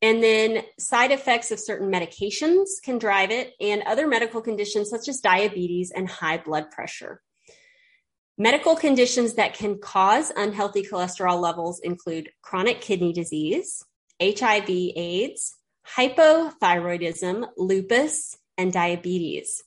and 0.01 0.23
then 0.23 0.63
side 0.79 1.11
effects 1.11 1.51
of 1.51 1.59
certain 1.59 1.91
medications 1.91 2.67
can 2.83 2.97
drive 2.97 3.31
it, 3.31 3.53
and 3.59 3.83
other 3.83 4.07
medical 4.07 4.41
conditions 4.41 4.89
such 4.89 5.09
as 5.09 5.19
diabetes 5.19 5.91
and 5.93 6.09
high 6.09 6.37
blood 6.37 6.71
pressure. 6.71 7.21
Medical 8.37 8.77
conditions 8.77 9.33
that 9.33 9.53
can 9.53 9.79
cause 9.79 10.31
unhealthy 10.37 10.81
cholesterol 10.81 11.41
levels 11.41 11.81
include 11.81 12.29
chronic 12.41 12.79
kidney 12.79 13.11
disease, 13.11 13.83
HIV, 14.21 14.69
AIDS, 14.69 15.57
hypothyroidism, 15.95 17.47
lupus, 17.57 18.37
and 18.57 18.71
diabetes. 18.71 19.63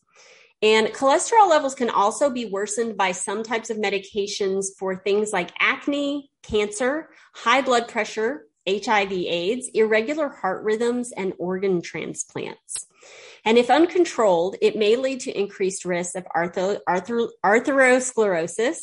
And 0.62 0.88
cholesterol 0.88 1.50
levels 1.50 1.74
can 1.74 1.90
also 1.90 2.30
be 2.30 2.44
worsened 2.44 2.96
by 2.96 3.12
some 3.12 3.42
types 3.42 3.68
of 3.70 3.78
medications 3.78 4.66
for 4.78 4.96
things 4.96 5.32
like 5.32 5.50
acne, 5.58 6.30
cancer, 6.42 7.10
high 7.34 7.62
blood 7.62 7.88
pressure, 7.88 8.46
HIV, 8.68 9.12
AIDS, 9.12 9.68
irregular 9.74 10.28
heart 10.28 10.62
rhythms, 10.62 11.10
and 11.10 11.32
organ 11.38 11.82
transplants. 11.82 12.86
And 13.44 13.58
if 13.58 13.70
uncontrolled, 13.70 14.56
it 14.62 14.76
may 14.76 14.94
lead 14.94 15.20
to 15.20 15.36
increased 15.36 15.84
risk 15.84 16.14
of 16.14 16.24
arthro- 16.26 16.78
arthro- 16.88 17.30
atherosclerosis 17.44 18.76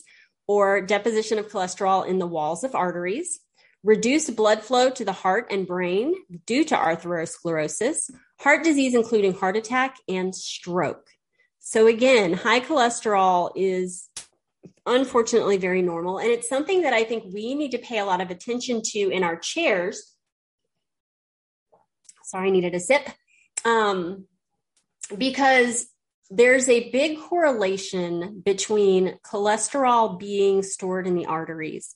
or 0.48 0.82
deposition 0.82 1.40
of 1.40 1.48
cholesterol 1.48 2.06
in 2.06 2.20
the 2.20 2.28
walls 2.28 2.66
of 2.66 2.76
arteries, 2.76 3.40
reduced 3.84 4.36
blood 4.36 4.62
flow 4.62 4.90
to 4.90 5.06
the 5.06 5.12
heart 5.12 5.48
and 5.52 5.66
brain 5.68 6.14
due 6.46 6.64
to 6.66 6.76
atherosclerosis, 6.76 8.12
heart 8.40 8.64
disease, 8.64 8.94
including 8.94 9.34
heart 9.34 9.56
attack 9.56 9.96
and 10.08 10.36
stroke. 10.36 11.08
So, 11.60 11.88
again, 11.88 12.34
high 12.34 12.60
cholesterol 12.62 13.52
is 13.56 14.10
unfortunately 14.86 15.58
very 15.58 15.82
normal. 15.82 16.18
And 16.18 16.30
it's 16.30 16.50
something 16.50 16.82
that 16.82 16.94
I 16.94 17.04
think 17.04 17.34
we 17.34 17.56
need 17.56 17.72
to 17.72 17.78
pay 17.78 18.00
a 18.00 18.06
lot 18.06 18.22
of 18.22 18.32
attention 18.32 18.82
to 18.84 19.00
in 19.00 19.24
our 19.24 19.38
chairs. 19.38 20.16
Sorry, 22.24 22.48
I 22.48 22.52
needed 22.52 22.76
a 22.76 22.80
sip. 22.80 23.08
Um, 23.66 24.26
because 25.18 25.88
there's 26.30 26.70
a 26.70 26.92
big 26.92 27.20
correlation 27.20 28.42
between 28.46 29.18
cholesterol 29.26 30.20
being 30.20 30.62
stored 30.62 31.08
in 31.08 31.16
the 31.16 31.26
arteries 31.26 31.96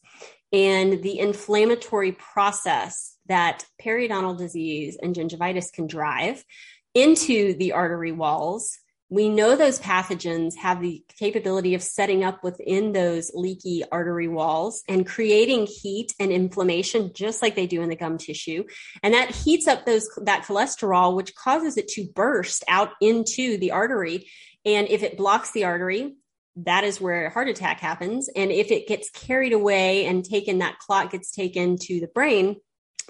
and 0.54 1.02
the 1.02 1.18
inflammatory 1.18 2.12
process 2.12 3.18
that 3.26 3.66
periodontal 3.84 4.38
disease 4.38 4.98
and 5.02 5.16
gingivitis 5.16 5.74
can 5.74 5.88
drive 5.88 6.46
into 6.94 7.56
the 7.56 7.72
artery 7.72 8.12
walls. 8.12 8.78
We 9.10 9.30
know 9.30 9.56
those 9.56 9.80
pathogens 9.80 10.56
have 10.58 10.82
the 10.82 11.04
capability 11.20 11.74
of 11.76 11.84
setting 11.84 12.24
up 12.24 12.44
within 12.44 12.92
those 12.92 13.32
leaky 13.34 13.84
artery 13.92 14.28
walls 14.28 14.84
and 14.88 15.06
creating 15.06 15.68
heat 15.68 16.14
and 16.20 16.32
inflammation, 16.32 17.12
just 17.14 17.42
like 17.42 17.56
they 17.56 17.68
do 17.68 17.82
in 17.82 17.90
the 17.90 17.96
gum 17.96 18.18
tissue. 18.18 18.64
And 19.02 19.14
that 19.14 19.32
heats 19.32 19.68
up 19.68 19.86
those, 19.86 20.08
that 20.24 20.46
cholesterol, 20.46 21.16
which 21.16 21.36
causes 21.36 21.78
it 21.78 21.88
to 21.90 22.08
burst 22.14 22.64
out 22.68 22.92
into 23.02 23.58
the 23.58 23.72
artery. 23.72 24.28
And 24.66 24.88
if 24.88 25.04
it 25.04 25.18
blocks 25.18 25.52
the 25.52 25.66
artery, 25.66 26.16
that 26.56 26.84
is 26.84 27.02
where 27.02 27.26
a 27.26 27.30
heart 27.30 27.50
attack 27.50 27.80
happens. 27.80 28.30
And 28.36 28.52
if 28.52 28.72
it 28.72 28.88
gets 28.88 29.10
carried 29.10 29.54
away 29.54 30.06
and 30.06 30.24
taken, 30.24 30.60
that 30.60 30.80
clot 30.80 31.12
gets 31.12 31.32
taken 31.32 31.78
to 31.80 32.00
the 32.00 32.08
brain, 32.08 32.58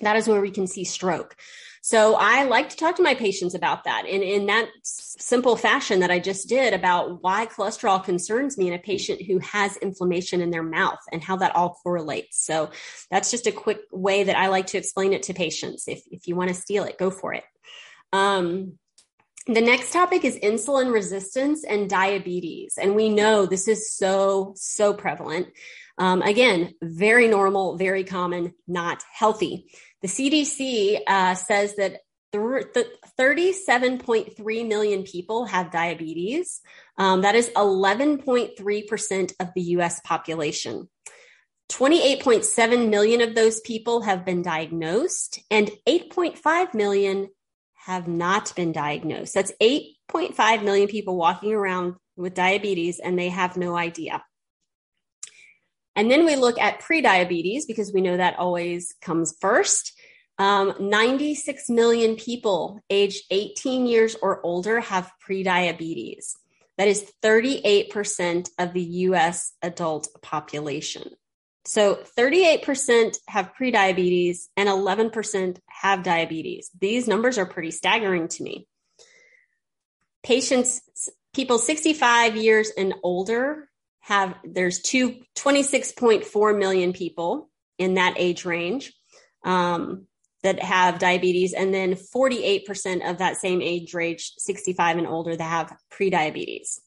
that 0.02 0.16
is 0.16 0.28
where 0.28 0.42
we 0.42 0.52
can 0.52 0.68
see 0.68 0.84
stroke. 0.84 1.36
So 1.82 2.16
I 2.16 2.44
like 2.44 2.70
to 2.70 2.78
talk 2.78 2.96
to 2.96 3.04
my 3.04 3.14
patients 3.14 3.56
about 3.56 3.84
that. 3.84 4.06
And 4.10 4.24
in 4.24 4.46
that 4.46 4.70
simple 4.84 5.58
fashion 5.58 6.00
that 6.00 6.12
I 6.12 6.20
just 6.20 6.48
did 6.48 6.74
about 6.74 7.22
why 7.22 7.46
cholesterol 7.46 8.02
concerns 8.02 8.58
me 8.58 8.70
in 8.70 8.74
a 8.74 8.80
patient 8.80 9.22
who 9.22 9.40
has 9.40 9.76
inflammation 9.78 10.40
in 10.40 10.50
their 10.50 10.64
mouth 10.64 11.00
and 11.12 11.22
how 11.22 11.36
that 11.38 11.56
all 11.56 11.78
correlates. 11.84 12.42
So 12.46 12.72
that's 13.12 13.32
just 13.32 13.48
a 13.48 13.52
quick 13.52 13.82
way 13.92 14.24
that 14.24 14.38
I 14.38 14.48
like 14.48 14.68
to 14.68 14.78
explain 14.78 15.12
it 15.12 15.24
to 15.24 15.34
patients. 15.34 15.90
If, 15.90 16.04
if 16.10 16.26
you 16.26 16.38
want 16.38 16.48
to 16.48 16.56
steal 16.56 16.86
it, 16.86 16.98
go 16.98 17.12
for 17.12 17.34
it. 17.34 17.44
Um, 18.14 18.80
the 19.46 19.62
next 19.62 19.92
topic 19.92 20.24
is 20.24 20.38
insulin 20.38 20.94
resistance 20.94 21.64
and 21.64 21.90
diabetes. 21.90 22.78
And 22.82 22.96
we 22.96 23.10
know 23.10 23.46
this 23.46 23.68
is 23.68 23.92
so, 23.92 24.54
so 24.56 24.94
prevalent. 24.94 25.48
Um, 25.98 26.22
again, 26.22 26.76
very 26.82 27.28
normal, 27.28 27.78
very 27.78 28.04
common, 28.04 28.54
not 28.68 29.04
healthy. 29.12 29.72
The 30.02 30.08
CDC 30.08 31.02
uh, 31.06 31.36
says 31.36 31.76
that 31.76 32.00
37.3 32.34 34.68
million 34.68 35.04
people 35.04 35.46
have 35.46 35.72
diabetes. 35.72 36.62
Um, 36.98 37.22
that 37.22 37.36
is 37.36 37.50
11.3% 37.50 39.34
of 39.40 39.50
the 39.54 39.62
US 39.62 40.00
population. 40.02 40.90
28.7 41.70 42.90
million 42.90 43.22
of 43.22 43.36
those 43.36 43.62
people 43.62 44.02
have 44.02 44.26
been 44.26 44.42
diagnosed, 44.42 45.40
and 45.50 45.72
8.5 45.88 46.74
million 46.74 47.30
have 47.86 48.08
not 48.08 48.56
been 48.56 48.72
diagnosed. 48.72 49.34
That's 49.34 49.52
8.5 49.62 50.64
million 50.64 50.88
people 50.88 51.18
walking 51.18 51.54
around 51.54 51.96
with 52.16 52.34
diabetes 52.34 53.00
and 53.00 53.20
they 53.20 53.30
have 53.30 53.58
no 53.58 53.76
idea. 53.76 54.24
And 55.96 56.10
then 56.10 56.26
we 56.26 56.36
look 56.36 56.60
at 56.60 56.82
prediabetes 56.82 57.64
because 57.68 57.94
we 57.94 58.02
know 58.02 58.18
that 58.18 58.40
always 58.40 58.96
comes 59.02 59.36
first. 59.40 59.94
Um, 60.40 60.74
96 60.80 61.70
million 61.70 62.16
people 62.16 62.80
aged 62.90 63.26
18 63.30 63.86
years 63.86 64.16
or 64.22 64.44
older 64.46 64.80
have 64.80 65.12
prediabetes. 65.28 66.34
That 66.78 66.88
is 66.88 67.12
38% 67.22 68.50
of 68.58 68.74
the 68.74 68.82
US 68.82 69.54
adult 69.62 70.08
population. 70.22 71.12
So 71.66 71.96
38% 72.18 73.18
have 73.28 73.54
prediabetes 73.60 74.48
and 74.58 74.68
11% 74.68 75.58
have 75.68 76.04
diabetes. 76.04 76.70
These 76.80 77.08
numbers 77.08 77.38
are 77.38 77.46
pretty 77.46 77.72
staggering 77.72 78.28
to 78.30 78.44
me. 78.44 78.68
Patients, 80.24 80.82
people 81.34 81.58
65 81.58 82.36
years 82.36 82.70
and 82.78 82.94
older 83.02 83.70
have, 84.02 84.36
there's 84.44 84.82
two, 84.82 85.22
26.4 85.36 86.58
million 86.58 86.92
people 86.92 87.50
in 87.78 87.94
that 87.94 88.16
age 88.18 88.44
range. 88.46 88.94
Um, 89.44 90.08
that 90.44 90.62
have 90.62 91.00
diabetes, 91.00 91.54
and 91.54 91.74
then 91.74 91.96
48% 91.96 93.10
of 93.10 93.18
that 93.18 93.38
same 93.38 93.62
age 93.62 93.94
range, 93.94 94.34
65 94.38 94.98
and 94.98 95.08
older, 95.08 95.36
that 95.36 95.44
have 95.44 95.76
prediabetes. 95.92 96.80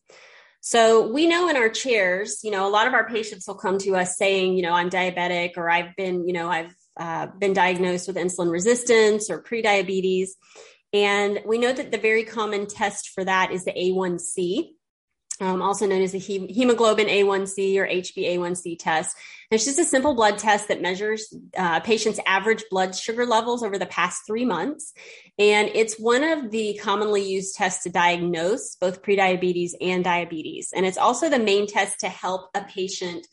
So 0.67 1.07
we 1.07 1.29
know 1.29 1.49
in 1.49 1.57
our 1.57 1.69
chairs, 1.69 2.41
you 2.43 2.51
know, 2.51 2.67
a 2.67 2.69
lot 2.69 2.89
of 2.89 2.93
our 2.93 3.09
patients 3.09 3.47
will 3.47 3.55
come 3.55 3.79
to 3.79 3.95
us 3.95 4.17
saying, 4.17 4.57
you 4.57 4.63
know, 4.63 4.73
I'm 4.73 4.91
diabetic 4.91 5.53
or 5.57 5.71
I've 5.71 5.95
been, 5.95 6.27
you 6.27 6.33
know, 6.33 6.49
I've 6.49 6.75
uh, 6.97 7.29
been 7.39 7.53
diagnosed 7.53 8.09
with 8.09 8.17
insulin 8.17 8.51
resistance 8.51 9.31
or 9.31 9.41
prediabetes. 9.41 10.31
And 10.93 11.39
we 11.47 11.59
know 11.59 11.73
that 11.73 11.93
the 11.93 11.99
very 11.99 12.25
common 12.25 12.67
test 12.67 13.11
for 13.11 13.25
that 13.25 13.53
is 13.53 13.65
the 13.65 13.75
A1C 13.75 14.71
um, 15.41 15.63
also 15.63 15.87
known 15.87 16.03
as 16.03 16.13
the 16.13 16.19
hemoglobin 16.19 17.09
A1C 17.09 17.77
or 17.77 17.87
HbA1c 17.87 18.79
test. 18.79 19.17
And 19.51 19.57
it's 19.57 19.65
just 19.65 19.79
a 19.79 19.85
simple 19.85 20.15
blood 20.15 20.39
test 20.39 20.69
that 20.69 20.83
measures 20.83 21.33
uh, 21.57 21.81
patients' 21.81 22.21
average 22.27 22.65
blood 22.71 22.95
sugar 22.95 23.27
levels 23.27 23.63
over 23.63 23.79
the 23.79 23.87
past 23.87 24.23
three 24.27 24.45
months. 24.45 24.93
And 25.39 25.71
it's 25.75 25.99
one 25.99 26.25
of 26.25 26.51
the 26.51 26.79
commonly 26.83 27.23
used 27.23 27.57
tests 27.57 27.85
to 27.85 27.91
diagnose 27.91 28.77
both 28.77 29.03
prediabetes 29.03 29.73
and 29.81 30.03
diabetes. 30.03 30.73
And 30.75 30.87
it's 30.87 30.99
also 30.99 31.29
the 31.29 31.39
main 31.39 31.67
test 31.67 32.01
to 32.01 32.09
help 32.09 32.51
a 32.55 32.63
patient 32.63 33.27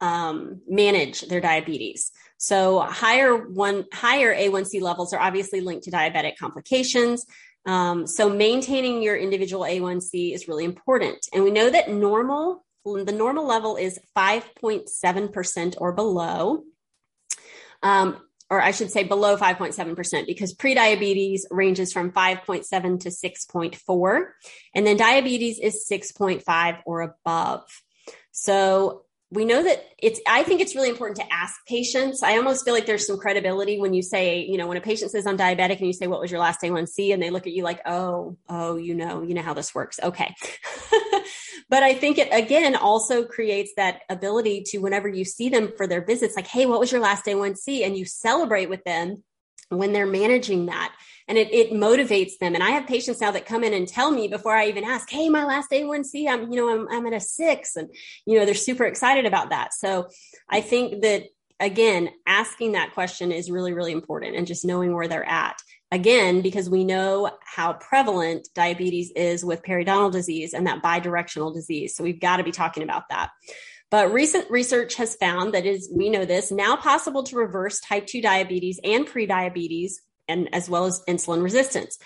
um, 0.00 0.62
manage 0.66 1.20
their 1.22 1.40
diabetes. 1.40 2.10
So 2.38 2.80
higher 2.80 3.36
one, 3.36 3.84
higher 3.92 4.34
A1C 4.34 4.80
levels 4.80 5.12
are 5.12 5.20
obviously 5.20 5.60
linked 5.60 5.84
to 5.84 5.90
diabetic 5.90 6.38
complications. 6.38 7.26
Um, 7.66 8.06
so 8.06 8.30
maintaining 8.30 9.02
your 9.02 9.16
individual 9.16 9.64
A1C 9.64 10.34
is 10.34 10.48
really 10.48 10.64
important. 10.64 11.26
And 11.32 11.44
we 11.44 11.50
know 11.50 11.68
that 11.70 11.90
normal, 11.90 12.64
the 12.84 13.12
normal 13.12 13.46
level 13.46 13.76
is 13.76 13.98
5.7% 14.16 15.74
or 15.78 15.92
below. 15.92 16.62
Um, 17.82 18.18
or 18.50 18.60
I 18.60 18.72
should 18.72 18.90
say 18.90 19.04
below 19.04 19.36
5.7% 19.36 20.26
because 20.26 20.54
prediabetes 20.54 21.42
ranges 21.50 21.92
from 21.92 22.10
5.7 22.10 23.00
to 23.00 23.08
6.4. 23.08 24.24
And 24.74 24.86
then 24.86 24.96
diabetes 24.96 25.60
is 25.60 25.86
6.5 25.90 26.80
or 26.84 27.02
above. 27.02 27.62
So 28.32 29.04
we 29.32 29.44
know 29.44 29.62
that 29.62 29.84
it's 29.98 30.20
i 30.26 30.42
think 30.42 30.60
it's 30.60 30.74
really 30.74 30.88
important 30.88 31.16
to 31.16 31.32
ask 31.32 31.54
patients. 31.66 32.22
I 32.22 32.36
almost 32.36 32.64
feel 32.64 32.74
like 32.74 32.86
there's 32.86 33.06
some 33.06 33.18
credibility 33.18 33.78
when 33.78 33.94
you 33.94 34.02
say 34.02 34.40
you 34.40 34.58
know 34.58 34.66
when 34.66 34.76
a 34.76 34.80
patient 34.80 35.10
says 35.10 35.26
i'm 35.26 35.38
diabetic 35.38 35.78
and 35.78 35.86
you 35.86 35.92
say 35.92 36.06
what 36.06 36.20
was 36.20 36.30
your 36.30 36.40
last 36.40 36.60
a1c 36.62 37.12
and 37.12 37.22
they 37.22 37.30
look 37.30 37.46
at 37.46 37.52
you 37.52 37.62
like 37.62 37.80
oh 37.86 38.36
oh 38.48 38.76
you 38.76 38.94
know 38.94 39.22
you 39.22 39.34
know 39.34 39.42
how 39.42 39.54
this 39.54 39.74
works. 39.74 39.98
Okay. 40.02 40.34
But 41.68 41.84
i 41.84 41.94
think 41.94 42.18
it 42.18 42.28
again 42.32 42.74
also 42.74 43.24
creates 43.24 43.70
that 43.76 44.00
ability 44.10 44.64
to 44.70 44.78
whenever 44.78 45.06
you 45.06 45.24
see 45.24 45.48
them 45.48 45.72
for 45.76 45.86
their 45.86 46.04
visits 46.04 46.34
like 46.34 46.48
hey 46.48 46.66
what 46.66 46.80
was 46.80 46.90
your 46.90 47.00
last 47.00 47.26
a1c 47.26 47.86
and 47.86 47.96
you 47.96 48.04
celebrate 48.04 48.68
with 48.68 48.82
them 48.82 49.22
when 49.70 49.92
they're 49.92 50.06
managing 50.06 50.66
that 50.66 50.94
and 51.26 51.38
it, 51.38 51.52
it 51.52 51.72
motivates 51.72 52.38
them. 52.38 52.54
And 52.54 52.62
I 52.62 52.70
have 52.70 52.86
patients 52.86 53.20
now 53.20 53.30
that 53.30 53.46
come 53.46 53.64
in 53.64 53.72
and 53.72 53.86
tell 53.86 54.10
me 54.10 54.28
before 54.28 54.54
I 54.54 54.66
even 54.66 54.84
ask, 54.84 55.08
Hey, 55.08 55.28
my 55.28 55.44
last 55.44 55.70
A1C, 55.70 56.28
I'm, 56.28 56.52
you 56.52 56.56
know, 56.56 56.68
I'm, 56.68 56.88
I'm 56.90 57.06
at 57.06 57.12
a 57.12 57.20
six 57.20 57.76
and, 57.76 57.88
you 58.26 58.38
know, 58.38 58.44
they're 58.44 58.54
super 58.54 58.84
excited 58.84 59.26
about 59.26 59.50
that. 59.50 59.72
So 59.72 60.08
I 60.48 60.60
think 60.60 61.02
that 61.02 61.24
again, 61.60 62.10
asking 62.26 62.72
that 62.72 62.94
question 62.94 63.30
is 63.30 63.50
really, 63.50 63.72
really 63.72 63.92
important 63.92 64.34
and 64.34 64.46
just 64.46 64.64
knowing 64.64 64.94
where 64.94 65.08
they're 65.08 65.28
at. 65.28 65.62
Again, 65.92 66.40
because 66.40 66.70
we 66.70 66.84
know 66.84 67.30
how 67.44 67.74
prevalent 67.74 68.48
diabetes 68.54 69.10
is 69.10 69.44
with 69.44 69.62
periodontal 69.62 70.12
disease 70.12 70.54
and 70.54 70.66
that 70.66 70.82
bidirectional 70.82 71.52
disease. 71.52 71.94
So 71.94 72.02
we've 72.02 72.20
got 72.20 72.38
to 72.38 72.44
be 72.44 72.52
talking 72.52 72.82
about 72.82 73.08
that. 73.10 73.30
But 73.90 74.12
recent 74.12 74.50
research 74.50 74.94
has 74.94 75.16
found 75.16 75.54
that 75.54 75.66
is, 75.66 75.90
we 75.92 76.10
know 76.10 76.24
this, 76.24 76.52
now 76.52 76.76
possible 76.76 77.24
to 77.24 77.36
reverse 77.36 77.80
type 77.80 78.06
2 78.06 78.22
diabetes 78.22 78.78
and 78.84 79.06
prediabetes 79.06 79.94
and 80.28 80.48
as 80.54 80.70
well 80.70 80.84
as 80.84 81.02
insulin 81.08 81.42
resistance. 81.42 81.98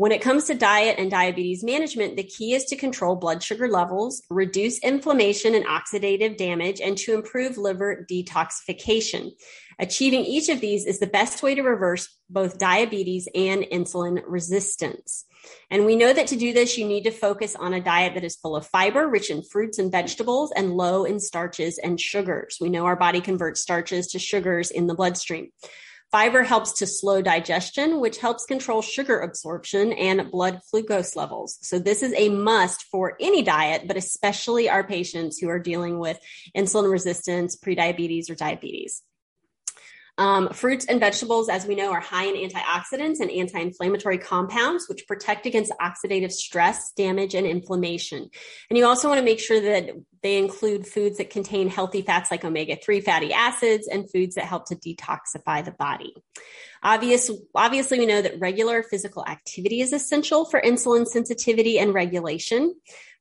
When 0.00 0.12
it 0.12 0.22
comes 0.22 0.44
to 0.44 0.54
diet 0.54 0.98
and 0.98 1.10
diabetes 1.10 1.62
management, 1.62 2.16
the 2.16 2.22
key 2.22 2.54
is 2.54 2.64
to 2.64 2.76
control 2.76 3.16
blood 3.16 3.42
sugar 3.42 3.68
levels, 3.68 4.22
reduce 4.30 4.78
inflammation 4.78 5.54
and 5.54 5.66
oxidative 5.66 6.38
damage, 6.38 6.80
and 6.80 6.96
to 6.96 7.12
improve 7.12 7.58
liver 7.58 8.06
detoxification. 8.10 9.32
Achieving 9.78 10.24
each 10.24 10.48
of 10.48 10.62
these 10.62 10.86
is 10.86 11.00
the 11.00 11.06
best 11.06 11.42
way 11.42 11.54
to 11.54 11.60
reverse 11.60 12.16
both 12.30 12.58
diabetes 12.58 13.28
and 13.34 13.62
insulin 13.64 14.22
resistance. 14.26 15.26
And 15.70 15.84
we 15.84 15.96
know 15.96 16.14
that 16.14 16.28
to 16.28 16.36
do 16.36 16.54
this, 16.54 16.78
you 16.78 16.86
need 16.86 17.04
to 17.04 17.10
focus 17.10 17.54
on 17.54 17.74
a 17.74 17.82
diet 17.82 18.14
that 18.14 18.24
is 18.24 18.36
full 18.36 18.56
of 18.56 18.66
fiber, 18.66 19.06
rich 19.06 19.28
in 19.28 19.42
fruits 19.42 19.78
and 19.78 19.92
vegetables, 19.92 20.50
and 20.56 20.72
low 20.72 21.04
in 21.04 21.20
starches 21.20 21.76
and 21.76 22.00
sugars. 22.00 22.56
We 22.58 22.70
know 22.70 22.86
our 22.86 22.96
body 22.96 23.20
converts 23.20 23.60
starches 23.60 24.06
to 24.12 24.18
sugars 24.18 24.70
in 24.70 24.86
the 24.86 24.94
bloodstream. 24.94 25.50
Fiber 26.12 26.42
helps 26.42 26.72
to 26.72 26.88
slow 26.88 27.22
digestion, 27.22 28.00
which 28.00 28.18
helps 28.18 28.44
control 28.44 28.82
sugar 28.82 29.20
absorption 29.20 29.92
and 29.92 30.28
blood 30.30 30.60
glucose 30.72 31.14
levels. 31.14 31.58
So 31.62 31.78
this 31.78 32.02
is 32.02 32.12
a 32.16 32.28
must 32.28 32.82
for 32.90 33.16
any 33.20 33.42
diet, 33.42 33.86
but 33.86 33.96
especially 33.96 34.68
our 34.68 34.82
patients 34.82 35.38
who 35.38 35.48
are 35.48 35.60
dealing 35.60 36.00
with 36.00 36.18
insulin 36.56 36.90
resistance, 36.90 37.56
prediabetes, 37.56 38.28
or 38.28 38.34
diabetes. 38.34 39.02
Um, 40.20 40.50
fruits 40.50 40.84
and 40.84 41.00
vegetables, 41.00 41.48
as 41.48 41.64
we 41.64 41.74
know, 41.74 41.92
are 41.92 42.00
high 42.00 42.26
in 42.26 42.34
antioxidants 42.34 43.20
and 43.20 43.30
anti 43.30 43.58
inflammatory 43.58 44.18
compounds, 44.18 44.86
which 44.86 45.06
protect 45.08 45.46
against 45.46 45.72
oxidative 45.80 46.30
stress, 46.30 46.92
damage, 46.92 47.34
and 47.34 47.46
inflammation. 47.46 48.28
And 48.68 48.78
you 48.78 48.84
also 48.84 49.08
want 49.08 49.18
to 49.18 49.24
make 49.24 49.40
sure 49.40 49.58
that 49.58 49.88
they 50.22 50.36
include 50.36 50.86
foods 50.86 51.16
that 51.16 51.30
contain 51.30 51.70
healthy 51.70 52.02
fats 52.02 52.30
like 52.30 52.44
omega 52.44 52.76
3 52.76 53.00
fatty 53.00 53.32
acids 53.32 53.88
and 53.88 54.10
foods 54.10 54.34
that 54.34 54.44
help 54.44 54.66
to 54.66 54.76
detoxify 54.76 55.64
the 55.64 55.72
body. 55.78 56.14
Obvious, 56.82 57.30
obviously, 57.54 57.98
we 57.98 58.04
know 58.04 58.20
that 58.20 58.38
regular 58.40 58.82
physical 58.82 59.24
activity 59.26 59.80
is 59.80 59.94
essential 59.94 60.44
for 60.44 60.60
insulin 60.60 61.06
sensitivity 61.06 61.78
and 61.78 61.94
regulation. 61.94 62.74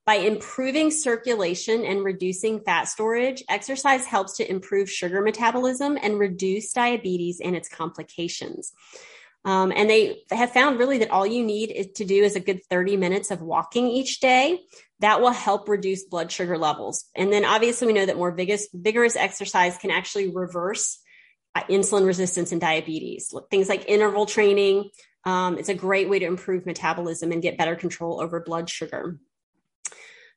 By 0.09 0.15
improving 0.15 0.89
circulation 0.89 1.85
and 1.85 2.03
reducing 2.03 2.61
fat 2.61 2.85
storage, 2.85 3.43
exercise 3.47 4.07
helps 4.07 4.37
to 4.37 4.49
improve 4.49 4.89
sugar 4.89 5.21
metabolism 5.21 5.99
and 6.01 6.17
reduce 6.17 6.73
diabetes 6.73 7.39
and 7.39 7.55
its 7.55 7.69
complications. 7.69 8.73
Um, 9.45 9.71
and 9.75 9.87
they 9.87 10.23
have 10.31 10.51
found 10.51 10.79
really 10.79 10.97
that 10.97 11.11
all 11.11 11.27
you 11.27 11.45
need 11.45 11.91
to 11.93 12.05
do 12.05 12.23
is 12.23 12.35
a 12.35 12.39
good 12.39 12.65
30 12.71 12.97
minutes 12.97 13.29
of 13.29 13.43
walking 13.43 13.85
each 13.85 14.19
day. 14.19 14.61
That 14.99 15.21
will 15.21 15.29
help 15.29 15.69
reduce 15.69 16.05
blood 16.05 16.31
sugar 16.31 16.57
levels. 16.57 17.05
And 17.15 17.31
then 17.31 17.45
obviously 17.45 17.85
we 17.85 17.93
know 17.93 18.07
that 18.07 18.17
more 18.17 18.31
vigorous, 18.31 18.67
vigorous 18.73 19.15
exercise 19.15 19.77
can 19.77 19.91
actually 19.91 20.31
reverse 20.33 20.97
uh, 21.53 21.61
insulin 21.69 22.07
resistance 22.07 22.51
and 22.51 22.59
diabetes. 22.59 23.31
Things 23.51 23.69
like 23.69 23.87
interval 23.87 24.25
training. 24.25 24.89
Um, 25.23 25.59
it's 25.59 25.69
a 25.69 25.75
great 25.75 26.09
way 26.09 26.17
to 26.17 26.25
improve 26.25 26.65
metabolism 26.65 27.31
and 27.31 27.43
get 27.43 27.59
better 27.59 27.75
control 27.75 28.19
over 28.19 28.39
blood 28.39 28.71
sugar. 28.71 29.19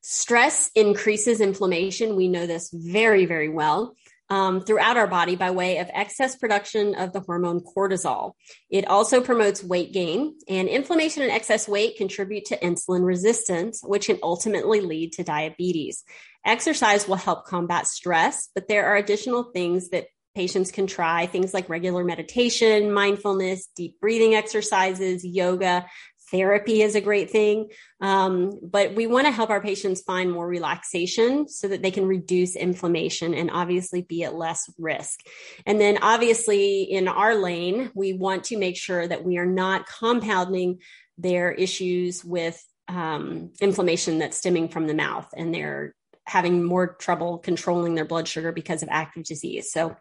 Stress 0.05 0.69
increases 0.75 1.39
inflammation. 1.39 2.17
We 2.17 2.27
know 2.27 2.45
this 2.45 2.69
very, 2.73 3.25
very 3.25 3.49
well. 3.49 3.95
Um, 4.29 4.61
throughout 4.61 4.97
our 4.97 5.05
body 5.05 5.35
by 5.35 5.51
way 5.51 5.77
of 5.77 5.89
excess 5.93 6.35
production 6.35 6.95
of 6.95 7.13
the 7.13 7.19
hormone 7.19 7.59
cortisol. 7.59 8.33
It 8.69 8.87
also 8.87 9.21
promotes 9.21 9.63
weight 9.63 9.93
gain, 9.93 10.35
and 10.47 10.67
inflammation 10.67 11.23
and 11.23 11.31
excess 11.31 11.67
weight 11.67 11.97
contribute 11.97 12.45
to 12.45 12.57
insulin 12.57 13.05
resistance, 13.05 13.81
which 13.83 14.07
can 14.07 14.19
ultimately 14.23 14.81
lead 14.81 15.13
to 15.13 15.23
diabetes. 15.23 16.03
Exercise 16.45 17.07
will 17.07 17.17
help 17.17 17.45
combat 17.45 17.85
stress, 17.85 18.49
but 18.55 18.67
there 18.67 18.87
are 18.87 18.95
additional 18.95 19.43
things 19.43 19.89
that 19.89 20.07
patients 20.35 20.71
can 20.71 20.87
try 20.87 21.27
things 21.27 21.53
like 21.53 21.69
regular 21.69 22.03
meditation, 22.03 22.91
mindfulness, 22.91 23.67
deep 23.75 23.99
breathing 23.99 24.33
exercises, 24.33 25.23
yoga. 25.23 25.85
Therapy 26.31 26.81
is 26.81 26.95
a 26.95 27.01
great 27.01 27.29
thing. 27.29 27.69
Um, 28.01 28.51
but 28.61 28.95
we 28.95 29.07
want 29.07 29.27
to 29.27 29.31
help 29.31 29.49
our 29.49 29.61
patients 29.61 30.01
find 30.01 30.31
more 30.31 30.47
relaxation 30.47 31.47
so 31.47 31.67
that 31.67 31.81
they 31.81 31.91
can 31.91 32.07
reduce 32.07 32.55
inflammation 32.55 33.33
and 33.33 33.51
obviously 33.51 34.01
be 34.01 34.23
at 34.23 34.35
less 34.35 34.69
risk. 34.77 35.19
And 35.65 35.79
then, 35.79 35.99
obviously, 36.01 36.83
in 36.83 37.07
our 37.07 37.35
lane, 37.35 37.91
we 37.93 38.13
want 38.13 38.45
to 38.45 38.57
make 38.57 38.77
sure 38.77 39.07
that 39.07 39.23
we 39.23 39.37
are 39.37 39.45
not 39.45 39.87
compounding 39.87 40.79
their 41.17 41.51
issues 41.51 42.23
with 42.23 42.63
um, 42.87 43.51
inflammation 43.61 44.19
that's 44.19 44.37
stemming 44.37 44.69
from 44.69 44.87
the 44.87 44.93
mouth 44.93 45.27
and 45.35 45.53
they're 45.53 45.95
having 46.25 46.63
more 46.63 46.95
trouble 46.95 47.37
controlling 47.37 47.95
their 47.95 48.05
blood 48.05 48.27
sugar 48.27 48.51
because 48.51 48.83
of 48.83 48.89
active 48.91 49.23
disease. 49.23 49.71
So 49.71 49.95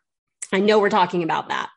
I 0.52 0.60
know 0.60 0.78
we're 0.78 0.90
talking 0.90 1.22
about 1.22 1.48
that. 1.48 1.70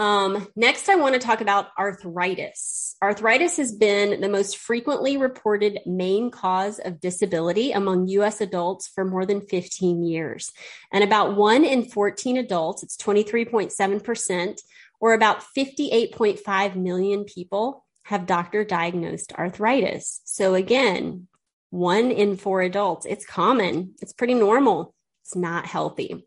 Um, 0.00 0.46
next, 0.54 0.88
I 0.88 0.94
want 0.94 1.14
to 1.14 1.18
talk 1.18 1.40
about 1.40 1.70
arthritis. 1.76 2.94
Arthritis 3.02 3.56
has 3.56 3.72
been 3.72 4.20
the 4.20 4.28
most 4.28 4.56
frequently 4.56 5.16
reported 5.16 5.80
main 5.86 6.30
cause 6.30 6.78
of 6.78 7.00
disability 7.00 7.72
among 7.72 8.06
US 8.08 8.40
adults 8.40 8.86
for 8.86 9.04
more 9.04 9.26
than 9.26 9.40
15 9.40 10.04
years. 10.04 10.52
And 10.92 11.02
about 11.02 11.36
one 11.36 11.64
in 11.64 11.84
14 11.84 12.36
adults, 12.36 12.84
it's 12.84 12.96
23.7%, 12.96 14.60
or 15.00 15.14
about 15.14 15.42
58.5 15.56 16.76
million 16.76 17.24
people, 17.24 17.84
have 18.04 18.24
doctor 18.24 18.64
diagnosed 18.64 19.32
arthritis. 19.32 20.22
So 20.24 20.54
again, 20.54 21.26
one 21.70 22.10
in 22.10 22.36
four 22.36 22.62
adults, 22.62 23.04
it's 23.04 23.26
common, 23.26 23.94
it's 24.00 24.12
pretty 24.12 24.34
normal, 24.34 24.94
it's 25.24 25.36
not 25.36 25.66
healthy. 25.66 26.24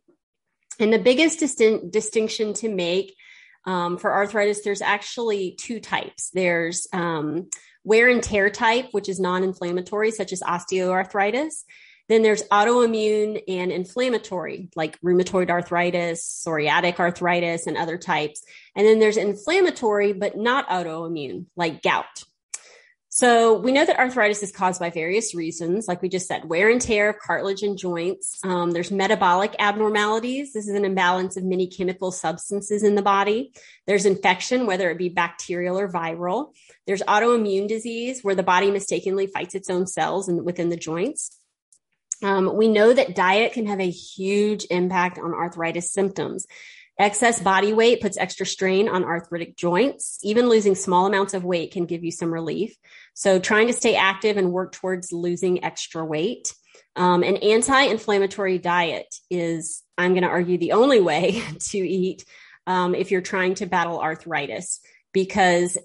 And 0.80 0.94
the 0.94 1.00
biggest 1.00 1.40
distinction 1.40 2.54
to 2.56 2.70
make 2.70 3.16
um, 3.66 3.98
for 3.98 4.14
arthritis, 4.14 4.62
there's 4.64 4.82
actually 4.82 5.56
two 5.60 5.80
types. 5.80 6.30
There's 6.34 6.88
um, 6.94 7.50
wear 7.84 8.10
and 8.10 8.24
tear 8.24 8.50
type, 8.50 8.90
which 8.92 9.10
is 9.10 9.20
non 9.20 9.44
inflammatory, 9.44 10.12
such 10.12 10.34
as 10.34 10.42
osteoarthritis. 10.42 11.64
Then 12.10 12.24
there's 12.24 12.44
autoimmune 12.50 13.42
and 13.48 13.72
inflammatory, 13.72 14.70
like 14.76 15.00
rheumatoid 15.00 15.50
arthritis, 15.50 16.44
psoriatic 16.46 17.00
arthritis, 17.00 17.68
and 17.68 17.78
other 17.78 17.98
types. 17.98 18.44
And 18.76 18.86
then 18.86 19.00
there's 19.00 19.18
inflammatory, 19.18 20.12
but 20.12 20.36
not 20.36 20.68
autoimmune, 20.68 21.46
like 21.56 21.82
gout. 21.82 22.24
So 23.14 23.58
we 23.58 23.74
know 23.74 23.86
that 23.86 24.00
arthritis 24.00 24.42
is 24.42 24.54
caused 24.54 24.80
by 24.80 24.90
various 24.90 25.36
reasons, 25.36 25.86
like 25.86 26.02
we 26.02 26.08
just 26.08 26.30
said, 26.30 26.46
wear 26.46 26.70
and 26.70 26.80
tear 26.80 27.10
of 27.10 27.20
cartilage 27.20 27.62
and 27.62 27.78
joints. 27.78 28.40
Um, 28.42 28.72
there's 28.72 28.90
metabolic 28.90 29.54
abnormalities. 29.60 30.54
This 30.54 30.70
is 30.70 30.76
an 30.76 30.86
imbalance 30.86 31.36
of 31.36 31.44
many 31.44 31.68
chemical 31.68 32.14
substances 32.14 32.84
in 32.84 32.96
the 32.96 33.02
body. 33.02 33.52
There's 33.86 34.06
infection, 34.06 34.66
whether 34.66 34.90
it 34.90 34.98
be 34.98 35.10
bacterial 35.10 35.78
or 35.78 35.92
viral. 35.92 36.54
There's 36.88 37.02
autoimmune 37.02 37.68
disease, 37.68 38.24
where 38.24 38.34
the 38.34 38.44
body 38.44 38.72
mistakenly 38.72 39.28
fights 39.28 39.56
its 39.56 39.70
own 39.70 39.88
cells 39.88 40.30
and 40.30 40.46
within 40.46 40.70
the 40.70 40.78
joints. 40.78 41.38
Um, 42.24 42.56
we 42.56 42.70
know 42.70 42.94
that 42.94 43.14
diet 43.14 43.52
can 43.52 43.68
have 43.68 43.82
a 43.82 43.90
huge 43.90 44.66
impact 44.70 45.20
on 45.20 45.34
arthritis 45.34 45.92
symptoms. 45.92 46.48
Excess 47.02 47.42
body 47.42 47.74
weight 47.74 48.00
puts 48.00 48.18
extra 48.18 48.46
strain 48.46 48.88
on 48.88 49.04
arthritic 49.04 49.58
joints. 49.58 50.20
Even 50.22 50.48
losing 50.48 50.76
small 50.76 51.08
amounts 51.08 51.34
of 51.34 51.44
weight 51.44 51.72
can 51.72 51.86
give 51.86 52.04
you 52.04 52.12
some 52.12 52.32
relief. 52.32 52.76
So, 53.16 53.40
trying 53.40 53.68
to 53.68 53.74
stay 53.74 53.96
active 53.96 54.38
and 54.38 54.52
work 54.52 54.72
towards 54.72 55.12
losing 55.12 55.64
extra 55.64 56.06
weight. 56.06 56.54
Um, 56.96 57.24
an 57.24 57.38
anti 57.38 57.82
inflammatory 57.84 58.60
diet 58.60 59.14
is, 59.30 59.82
I'm 59.98 60.12
going 60.12 60.24
to 60.24 60.30
argue, 60.30 60.58
the 60.58 60.74
only 60.74 61.02
way 61.02 61.42
to 61.72 61.78
eat 61.78 62.24
um, 62.68 62.94
if 62.94 63.10
you're 63.10 63.22
trying 63.22 63.56
to 63.56 63.66
battle 63.66 64.00
arthritis 64.00 64.80
because 65.12 65.78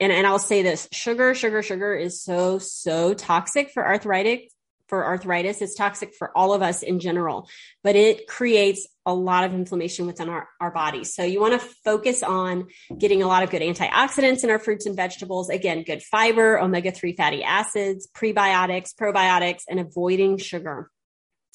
and, 0.00 0.10
and 0.10 0.26
I'll 0.26 0.38
say 0.40 0.62
this 0.62 0.88
sugar, 0.92 1.34
sugar, 1.34 1.62
sugar 1.62 1.94
is 1.94 2.20
so, 2.20 2.58
so 2.58 3.14
toxic 3.14 3.70
for 3.70 3.86
arthritic 3.86 4.50
for 4.94 5.04
arthritis. 5.04 5.60
It's 5.60 5.74
toxic 5.74 6.14
for 6.14 6.30
all 6.36 6.54
of 6.54 6.62
us 6.62 6.84
in 6.84 7.00
general, 7.00 7.48
but 7.82 7.96
it 7.96 8.28
creates 8.28 8.86
a 9.04 9.12
lot 9.12 9.42
of 9.42 9.52
inflammation 9.52 10.06
within 10.06 10.28
our, 10.28 10.48
our 10.60 10.70
bodies. 10.70 11.12
So 11.12 11.24
you 11.24 11.40
want 11.40 11.60
to 11.60 11.66
focus 11.84 12.22
on 12.22 12.68
getting 12.96 13.24
a 13.24 13.26
lot 13.26 13.42
of 13.42 13.50
good 13.50 13.60
antioxidants 13.60 14.44
in 14.44 14.50
our 14.50 14.60
fruits 14.60 14.86
and 14.86 14.94
vegetables. 14.94 15.50
Again, 15.50 15.82
good 15.82 16.00
fiber, 16.00 16.60
omega 16.60 16.92
3 16.92 17.16
fatty 17.16 17.42
acids, 17.42 18.08
prebiotics, 18.16 18.94
probiotics, 18.94 19.62
and 19.68 19.80
avoiding 19.80 20.38
sugar. 20.38 20.90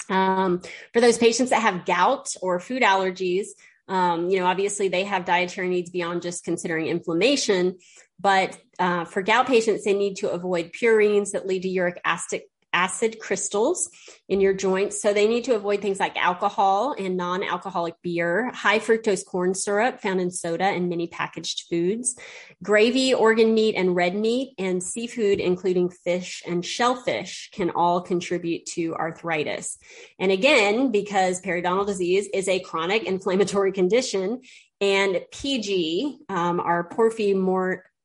Um, 0.09 0.61
for 0.91 0.99
those 0.99 1.17
patients 1.17 1.51
that 1.51 1.61
have 1.61 1.85
gout 1.85 2.33
or 2.41 2.59
food 2.59 2.83
allergies, 2.83 3.47
um, 3.87 4.29
you 4.29 4.39
know, 4.39 4.47
obviously 4.47 4.89
they 4.89 5.05
have 5.05 5.23
dietary 5.23 5.69
needs 5.69 5.89
beyond 5.89 6.23
just 6.23 6.43
considering 6.43 6.87
inflammation. 6.87 7.77
But 8.19 8.59
uh, 8.77 9.05
for 9.05 9.21
gout 9.21 9.47
patients, 9.47 9.85
they 9.85 9.93
need 9.93 10.17
to 10.17 10.29
avoid 10.29 10.73
purines 10.73 11.31
that 11.31 11.47
lead 11.47 11.61
to 11.61 11.69
uric 11.69 12.01
acid, 12.03 12.41
acid 12.73 13.19
crystals 13.19 13.89
in 14.27 14.41
your 14.41 14.53
joints. 14.53 15.01
So 15.01 15.13
they 15.13 15.27
need 15.27 15.45
to 15.45 15.55
avoid 15.55 15.81
things 15.81 15.99
like 15.99 16.15
alcohol 16.17 16.95
and 16.97 17.17
non 17.17 17.43
alcoholic 17.43 17.95
beer, 18.01 18.51
high 18.53 18.79
fructose 18.79 19.25
corn 19.25 19.53
syrup 19.53 20.01
found 20.01 20.21
in 20.21 20.31
soda 20.31 20.65
and 20.65 20.89
many 20.89 21.07
packaged 21.07 21.65
foods, 21.69 22.15
gravy, 22.61 23.13
organ 23.13 23.53
meat, 23.53 23.75
and 23.75 23.95
red 23.95 24.15
meat, 24.15 24.53
and 24.57 24.83
seafood, 24.83 25.39
including 25.39 25.89
fish 25.89 26.43
and 26.47 26.65
shellfish, 26.65 27.49
can 27.51 27.71
all 27.71 28.01
contribute 28.01 28.65
to 28.65 28.95
arthritis. 28.95 29.77
And 30.19 30.31
again, 30.31 30.91
because 30.91 31.41
periodontal 31.41 31.87
disease 31.87 32.27
is 32.33 32.47
a 32.47 32.59
chronic 32.59 33.03
inflammatory 33.05 33.71
condition, 33.71 34.41
and 34.81 35.21
PG, 35.33 36.19
um, 36.29 36.59
our 36.61 36.85
porphyry 36.85 37.33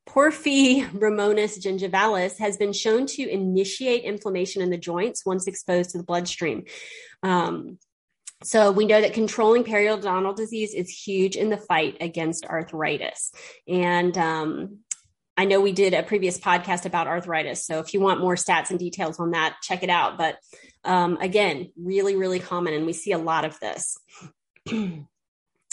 more 0.07 0.31
Porphyromonas 0.31 1.59
gingivalis 1.63 2.39
has 2.39 2.57
been 2.57 2.73
shown 2.73 3.07
to 3.07 3.29
initiate 3.29 4.05
inflammation 4.05 4.63
in 4.63 4.71
the 4.71 4.79
joints 4.79 5.25
once 5.25 5.47
exposed 5.47 5.91
to 5.91 5.99
the 5.99 6.05
bloodstream. 6.05 6.65
Um, 7.23 7.79
so 8.43 8.71
we 8.71 8.85
know 8.85 9.01
that 9.01 9.15
controlling 9.15 9.65
periodontal 9.65 10.37
disease 10.37 10.75
is 10.75 10.91
huge 10.91 11.37
in 11.37 11.49
the 11.49 11.57
fight 11.57 11.97
against 12.01 12.45
arthritis. 12.45 13.33
And 13.67 14.17
um, 14.19 14.79
I 15.37 15.47
know 15.47 15.61
we 15.61 15.73
did 15.73 15.95
a 15.95 16.03
previous 16.03 16.39
podcast 16.39 16.85
about 16.85 17.07
arthritis. 17.07 17.65
So 17.65 17.79
if 17.79 17.95
you 17.95 18.01
want 18.01 18.21
more 18.21 18.35
stats 18.35 18.71
and 18.71 18.79
details 18.79 19.19
on 19.19 19.31
that, 19.31 19.57
check 19.63 19.83
it 19.83 19.91
out. 19.91 20.19
But 20.19 20.37
um, 20.85 21.17
again, 21.21 21.73
really, 21.77 22.17
really 22.17 22.39
common. 22.39 22.75
And 22.75 22.85
we 22.85 22.93
see 22.93 23.13
a 23.13 23.19
lot 23.19 23.45
of 23.45 23.59
this. 23.61 23.97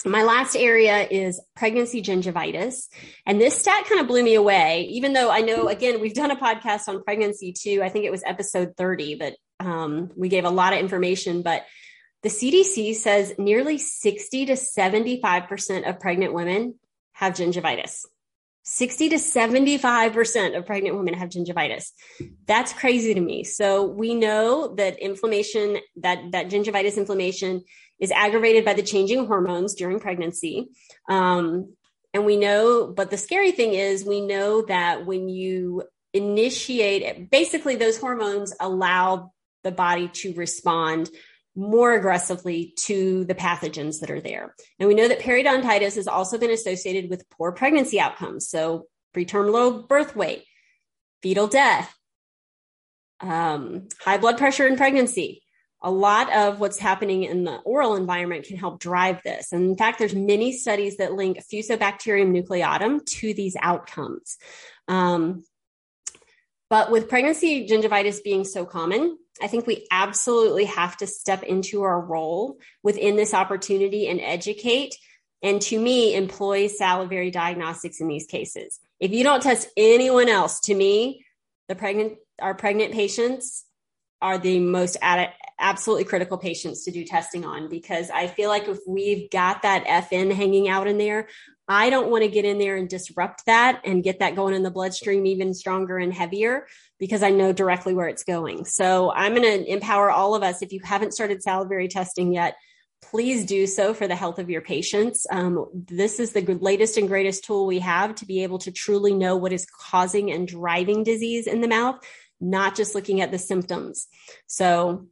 my 0.05 0.23
last 0.23 0.55
area 0.55 1.07
is 1.09 1.41
pregnancy 1.55 2.01
gingivitis. 2.01 2.87
And 3.25 3.39
this 3.39 3.57
stat 3.57 3.85
kind 3.87 4.01
of 4.01 4.07
blew 4.07 4.23
me 4.23 4.35
away, 4.35 4.87
even 4.91 5.13
though 5.13 5.29
I 5.29 5.41
know, 5.41 5.67
again, 5.67 6.01
we've 6.01 6.13
done 6.13 6.31
a 6.31 6.35
podcast 6.35 6.87
on 6.87 7.03
pregnancy 7.03 7.53
too. 7.53 7.81
I 7.83 7.89
think 7.89 8.05
it 8.05 8.11
was 8.11 8.23
episode 8.25 8.73
30 8.77 9.15
but 9.15 9.35
um, 9.59 10.09
we 10.15 10.29
gave 10.29 10.45
a 10.45 10.49
lot 10.49 10.73
of 10.73 10.79
information, 10.79 11.43
but 11.43 11.65
the 12.23 12.29
CDC 12.29 12.95
says 12.95 13.33
nearly 13.37 13.77
60 13.77 14.47
to 14.47 14.53
75% 14.53 15.89
of 15.89 15.99
pregnant 15.99 16.33
women 16.33 16.75
have 17.13 17.33
gingivitis. 17.33 18.05
60 18.63 19.09
to 19.09 19.15
75% 19.15 20.57
of 20.57 20.67
pregnant 20.67 20.95
women 20.95 21.15
have 21.15 21.29
gingivitis. 21.29 21.89
That's 22.45 22.73
crazy 22.73 23.15
to 23.15 23.19
me. 23.19 23.43
So 23.43 23.85
we 23.85 24.13
know 24.13 24.75
that 24.75 24.99
inflammation, 24.99 25.77
that, 25.97 26.31
that 26.31 26.49
gingivitis 26.49 26.97
inflammation 26.97 27.63
is 28.01 28.11
aggravated 28.11 28.65
by 28.65 28.73
the 28.73 28.83
changing 28.83 29.27
hormones 29.27 29.75
during 29.75 29.99
pregnancy. 29.99 30.69
Um, 31.07 31.73
and 32.13 32.25
we 32.25 32.35
know, 32.35 32.87
but 32.87 33.09
the 33.09 33.17
scary 33.17 33.51
thing 33.51 33.73
is, 33.73 34.03
we 34.03 34.19
know 34.19 34.63
that 34.63 35.05
when 35.05 35.29
you 35.29 35.83
initiate, 36.13 37.29
basically, 37.29 37.77
those 37.77 37.97
hormones 37.97 38.53
allow 38.59 39.31
the 39.63 39.71
body 39.71 40.09
to 40.09 40.33
respond 40.33 41.09
more 41.55 41.93
aggressively 41.93 42.73
to 42.77 43.23
the 43.25 43.35
pathogens 43.35 43.99
that 43.99 44.11
are 44.11 44.19
there. 44.19 44.55
And 44.79 44.89
we 44.89 44.95
know 44.95 45.07
that 45.07 45.19
periodontitis 45.19 45.95
has 45.95 46.07
also 46.07 46.37
been 46.37 46.51
associated 46.51 47.09
with 47.09 47.29
poor 47.29 47.51
pregnancy 47.51 47.99
outcomes. 47.99 48.49
So, 48.49 48.87
preterm 49.15 49.51
low 49.51 49.83
birth 49.83 50.15
weight, 50.15 50.45
fetal 51.21 51.47
death, 51.47 51.93
um, 53.19 53.87
high 53.99 54.17
blood 54.17 54.37
pressure 54.37 54.67
in 54.67 54.77
pregnancy, 54.77 55.43
a 55.83 55.91
lot 55.91 56.31
of 56.31 56.59
what's 56.59 56.77
happening 56.77 57.23
in 57.23 57.43
the 57.43 57.57
oral 57.57 57.95
environment 57.95 58.45
can 58.45 58.57
help 58.57 58.79
drive 58.79 59.23
this. 59.23 59.51
And 59.51 59.71
in 59.71 59.77
fact, 59.77 59.97
there's 59.99 60.13
many 60.13 60.51
studies 60.51 60.97
that 60.97 61.13
link 61.13 61.39
Fusobacterium 61.39 62.31
nucleatum 62.31 63.03
to 63.05 63.33
these 63.33 63.55
outcomes. 63.59 64.37
Um, 64.87 65.43
but 66.69 66.91
with 66.91 67.09
pregnancy 67.09 67.67
gingivitis 67.67 68.23
being 68.23 68.43
so 68.43 68.65
common, 68.65 69.17
I 69.41 69.47
think 69.47 69.65
we 69.65 69.87
absolutely 69.91 70.65
have 70.65 70.95
to 70.97 71.07
step 71.07 71.43
into 71.43 71.81
our 71.81 71.99
role 71.99 72.59
within 72.83 73.15
this 73.15 73.33
opportunity 73.33 74.07
and 74.07 74.21
educate. 74.21 74.95
And 75.41 75.61
to 75.63 75.79
me, 75.79 76.15
employ 76.15 76.67
salivary 76.67 77.31
diagnostics 77.31 77.99
in 77.99 78.07
these 78.07 78.27
cases. 78.27 78.79
If 78.99 79.11
you 79.11 79.23
don't 79.23 79.41
test 79.41 79.67
anyone 79.75 80.29
else, 80.29 80.59
to 80.61 80.75
me, 80.75 81.25
the 81.67 81.75
pregnant, 81.75 82.19
our 82.39 82.53
pregnant 82.53 82.93
patients 82.93 83.65
are 84.21 84.37
the 84.37 84.59
most 84.59 84.97
ad- 85.01 85.33
absolutely 85.59 86.03
critical 86.03 86.37
patients 86.37 86.83
to 86.83 86.91
do 86.91 87.03
testing 87.05 87.45
on 87.45 87.69
because 87.69 88.09
I 88.09 88.27
feel 88.27 88.49
like 88.49 88.67
if 88.67 88.79
we've 88.87 89.29
got 89.29 89.61
that 89.61 89.85
FN 89.85 90.33
hanging 90.33 90.67
out 90.67 90.87
in 90.87 90.97
there, 90.97 91.27
I 91.67 91.89
don't 91.89 92.09
want 92.09 92.23
to 92.23 92.29
get 92.29 92.43
in 92.43 92.57
there 92.57 92.75
and 92.75 92.89
disrupt 92.89 93.45
that 93.45 93.81
and 93.85 94.03
get 94.03 94.19
that 94.19 94.35
going 94.35 94.53
in 94.53 94.63
the 94.63 94.71
bloodstream 94.71 95.25
even 95.25 95.53
stronger 95.53 95.97
and 95.97 96.13
heavier 96.13 96.67
because 96.99 97.23
I 97.23 97.29
know 97.29 97.53
directly 97.53 97.93
where 97.93 98.07
it's 98.07 98.23
going. 98.23 98.65
So 98.65 99.11
I'm 99.11 99.35
going 99.35 99.43
to 99.43 99.71
empower 99.71 100.11
all 100.11 100.35
of 100.35 100.43
us. 100.43 100.61
If 100.61 100.73
you 100.73 100.81
haven't 100.83 101.13
started 101.13 101.41
salivary 101.41 101.87
testing 101.87 102.33
yet, 102.33 102.57
please 103.01 103.45
do 103.45 103.67
so 103.67 103.93
for 103.93 104.07
the 104.07 104.15
health 104.15 104.37
of 104.37 104.49
your 104.49 104.61
patients. 104.61 105.25
Um, 105.31 105.65
this 105.73 106.19
is 106.19 106.33
the 106.33 106.41
latest 106.41 106.97
and 106.97 107.07
greatest 107.07 107.45
tool 107.45 107.65
we 107.65 107.79
have 107.79 108.15
to 108.15 108.25
be 108.25 108.43
able 108.43 108.59
to 108.59 108.71
truly 108.71 109.13
know 109.13 109.35
what 109.35 109.53
is 109.53 109.65
causing 109.65 110.31
and 110.31 110.47
driving 110.47 111.03
disease 111.03 111.47
in 111.47 111.61
the 111.61 111.67
mouth, 111.67 112.03
not 112.41 112.75
just 112.75 112.95
looking 112.95 113.21
at 113.21 113.31
the 113.31 113.37
symptoms. 113.37 114.07
So 114.47 115.07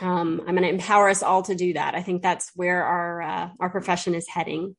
um, 0.00 0.40
I'm 0.46 0.54
going 0.54 0.62
to 0.62 0.68
empower 0.68 1.08
us 1.08 1.22
all 1.22 1.42
to 1.42 1.54
do 1.54 1.74
that. 1.74 1.94
I 1.94 2.02
think 2.02 2.22
that's 2.22 2.50
where 2.54 2.84
our 2.84 3.22
uh, 3.22 3.48
our 3.60 3.70
profession 3.70 4.14
is 4.14 4.28
heading. 4.28 4.76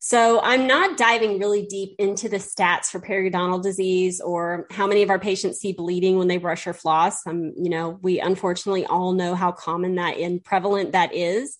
So 0.00 0.40
I'm 0.40 0.68
not 0.68 0.96
diving 0.96 1.40
really 1.40 1.66
deep 1.66 1.96
into 1.98 2.28
the 2.28 2.36
stats 2.36 2.86
for 2.86 3.00
periodontal 3.00 3.62
disease 3.62 4.20
or 4.20 4.66
how 4.70 4.86
many 4.86 5.02
of 5.02 5.10
our 5.10 5.18
patients 5.18 5.58
see 5.58 5.72
bleeding 5.72 6.18
when 6.18 6.28
they 6.28 6.36
brush 6.36 6.68
or 6.68 6.72
floss. 6.72 7.26
Um, 7.26 7.52
you 7.56 7.68
know, 7.68 7.98
we 8.00 8.20
unfortunately 8.20 8.86
all 8.86 9.12
know 9.12 9.34
how 9.34 9.50
common 9.50 9.96
that 9.96 10.16
and 10.16 10.42
prevalent 10.42 10.92
that 10.92 11.14
is. 11.14 11.56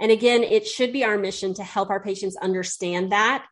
And 0.00 0.12
again, 0.12 0.44
it 0.44 0.68
should 0.68 0.92
be 0.92 1.04
our 1.04 1.18
mission 1.18 1.54
to 1.54 1.64
help 1.64 1.90
our 1.90 2.00
patients 2.00 2.36
understand 2.36 3.10
that, 3.10 3.44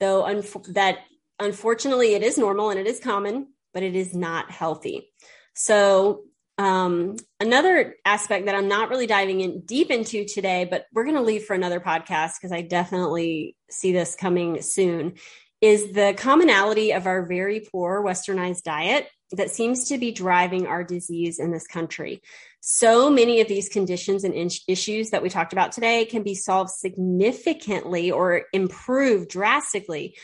though 0.00 0.24
un- 0.24 0.44
that 0.70 0.98
unfortunately 1.38 2.14
it 2.14 2.22
is 2.24 2.36
normal 2.36 2.70
and 2.70 2.80
it 2.80 2.86
is 2.88 2.98
common, 2.98 3.48
but 3.78 3.84
it 3.84 3.94
is 3.94 4.12
not 4.12 4.50
healthy. 4.50 5.08
So 5.54 6.24
um, 6.58 7.14
another 7.38 7.94
aspect 8.04 8.46
that 8.46 8.56
I'm 8.56 8.66
not 8.66 8.88
really 8.88 9.06
diving 9.06 9.40
in 9.40 9.60
deep 9.60 9.92
into 9.92 10.24
today, 10.24 10.66
but 10.68 10.86
we're 10.92 11.04
going 11.04 11.14
to 11.14 11.22
leave 11.22 11.44
for 11.44 11.54
another 11.54 11.78
podcast 11.78 12.32
because 12.40 12.50
I 12.50 12.62
definitely 12.62 13.54
see 13.70 13.92
this 13.92 14.16
coming 14.16 14.62
soon, 14.62 15.14
is 15.60 15.92
the 15.92 16.12
commonality 16.18 16.90
of 16.90 17.06
our 17.06 17.24
very 17.24 17.60
poor 17.60 18.02
westernized 18.04 18.64
diet 18.64 19.06
that 19.30 19.50
seems 19.50 19.90
to 19.90 19.98
be 19.98 20.10
driving 20.10 20.66
our 20.66 20.82
disease 20.82 21.38
in 21.38 21.52
this 21.52 21.68
country. 21.68 22.20
So 22.58 23.10
many 23.10 23.40
of 23.40 23.46
these 23.46 23.68
conditions 23.68 24.24
and 24.24 24.34
issues 24.66 25.10
that 25.10 25.22
we 25.22 25.30
talked 25.30 25.52
about 25.52 25.70
today 25.70 26.04
can 26.04 26.24
be 26.24 26.34
solved 26.34 26.70
significantly 26.70 28.10
or 28.10 28.46
improved 28.52 29.28
drastically 29.28 30.16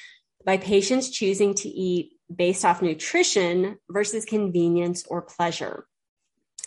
by 0.44 0.56
patients 0.56 1.08
choosing 1.08 1.54
to 1.54 1.68
eat 1.68 2.13
based 2.36 2.64
off 2.64 2.82
nutrition 2.82 3.78
versus 3.88 4.24
convenience 4.24 5.04
or 5.08 5.22
pleasure. 5.22 5.86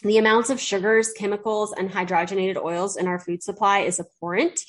The 0.04 0.20
amounts 0.20 0.52
of 0.52 0.60
sugars, 0.60 1.12
chemicals, 1.14 1.74
and 1.76 1.90
hydrogenated 1.90 2.56
oils 2.56 2.98
in 2.98 3.08
our 3.08 3.18
food 3.18 3.42
supply 3.42 3.80
is 3.80 4.00
abhorrent 4.00 4.64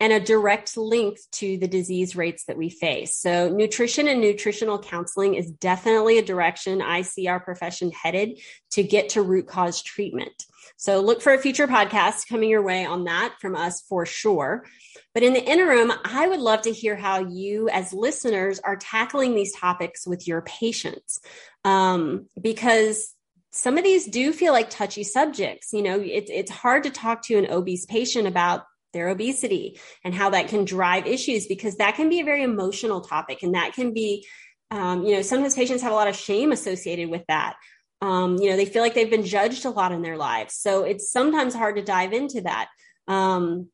and 0.00 0.10
a 0.10 0.18
direct 0.18 0.74
link 0.78 1.18
to 1.32 1.58
the 1.58 1.68
disease 1.68 2.16
rates 2.16 2.44
that 2.46 2.56
we 2.56 2.70
face. 2.70 3.18
So, 3.18 3.50
nutrition 3.50 4.08
and 4.08 4.22
nutritional 4.22 4.78
counseling 4.78 5.34
is 5.34 5.50
definitely 5.50 6.16
a 6.16 6.24
direction 6.24 6.80
I 6.80 7.02
see 7.02 7.28
our 7.28 7.40
profession 7.40 7.92
headed 7.92 8.40
to 8.70 8.82
get 8.82 9.10
to 9.10 9.22
root 9.22 9.46
cause 9.46 9.82
treatment. 9.82 10.46
So, 10.78 11.00
look 11.00 11.20
for 11.20 11.34
a 11.34 11.38
future 11.38 11.66
podcast 11.66 12.26
coming 12.26 12.48
your 12.48 12.62
way 12.62 12.86
on 12.86 13.04
that 13.04 13.34
from 13.38 13.56
us 13.56 13.82
for 13.82 14.06
sure. 14.06 14.64
But 15.12 15.22
in 15.22 15.32
the 15.32 15.44
interim, 15.44 15.92
I 16.04 16.28
would 16.28 16.40
love 16.40 16.62
to 16.62 16.72
hear 16.72 16.96
how 16.96 17.20
you, 17.20 17.68
as 17.68 17.92
listeners, 17.92 18.60
are 18.60 18.76
tackling 18.76 19.34
these 19.34 19.54
topics 19.54 20.06
with 20.06 20.28
your 20.28 20.42
patients. 20.42 21.20
Um, 21.64 22.26
because 22.40 23.14
some 23.52 23.76
of 23.76 23.84
these 23.84 24.06
do 24.06 24.32
feel 24.32 24.52
like 24.52 24.70
touchy 24.70 25.02
subjects. 25.02 25.72
You 25.72 25.82
know, 25.82 26.00
it's 26.00 26.30
it's 26.30 26.50
hard 26.50 26.84
to 26.84 26.90
talk 26.90 27.22
to 27.24 27.36
an 27.36 27.50
obese 27.50 27.86
patient 27.86 28.28
about 28.28 28.64
their 28.92 29.08
obesity 29.08 29.78
and 30.04 30.14
how 30.14 30.30
that 30.30 30.48
can 30.48 30.64
drive 30.64 31.06
issues 31.06 31.46
because 31.46 31.76
that 31.76 31.96
can 31.96 32.08
be 32.08 32.20
a 32.20 32.24
very 32.24 32.42
emotional 32.42 33.00
topic 33.00 33.42
and 33.42 33.54
that 33.54 33.72
can 33.72 33.92
be, 33.92 34.26
um, 34.70 35.04
you 35.04 35.14
know, 35.14 35.22
sometimes 35.22 35.54
patients 35.54 35.82
have 35.82 35.92
a 35.92 35.96
lot 35.96 36.08
of 36.08 36.16
shame 36.16 36.50
associated 36.50 37.08
with 37.08 37.22
that. 37.28 37.56
Um, 38.02 38.36
you 38.38 38.50
know, 38.50 38.56
they 38.56 38.64
feel 38.64 38.82
like 38.82 38.94
they've 38.94 39.10
been 39.10 39.24
judged 39.24 39.64
a 39.64 39.70
lot 39.70 39.92
in 39.92 40.02
their 40.02 40.16
lives. 40.16 40.54
So 40.54 40.84
it's 40.84 41.12
sometimes 41.12 41.54
hard 41.54 41.76
to 41.76 41.82
dive 41.82 42.12
into 42.12 42.40
that. 42.42 42.68
Um, 43.06 43.68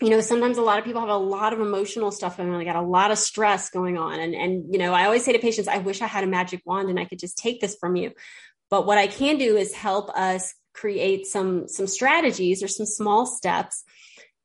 you 0.00 0.10
know, 0.10 0.20
sometimes 0.20 0.58
a 0.58 0.62
lot 0.62 0.78
of 0.78 0.84
people 0.84 1.00
have 1.00 1.10
a 1.10 1.16
lot 1.16 1.52
of 1.52 1.60
emotional 1.60 2.10
stuff 2.10 2.38
and 2.38 2.54
they 2.54 2.64
got 2.64 2.76
a 2.76 2.82
lot 2.82 3.10
of 3.10 3.18
stress 3.18 3.70
going 3.70 3.96
on. 3.96 4.20
And, 4.20 4.34
and, 4.34 4.72
you 4.72 4.78
know, 4.78 4.92
I 4.92 5.06
always 5.06 5.24
say 5.24 5.32
to 5.32 5.38
patients, 5.38 5.68
I 5.68 5.78
wish 5.78 6.02
I 6.02 6.06
had 6.06 6.22
a 6.22 6.26
magic 6.26 6.60
wand 6.66 6.90
and 6.90 7.00
I 7.00 7.06
could 7.06 7.18
just 7.18 7.38
take 7.38 7.60
this 7.60 7.76
from 7.76 7.96
you. 7.96 8.12
But 8.68 8.84
what 8.86 8.98
I 8.98 9.06
can 9.06 9.38
do 9.38 9.56
is 9.56 9.74
help 9.74 10.10
us 10.10 10.54
create 10.74 11.26
some 11.26 11.66
some 11.68 11.86
strategies 11.86 12.62
or 12.62 12.68
some 12.68 12.84
small 12.84 13.24
steps 13.24 13.82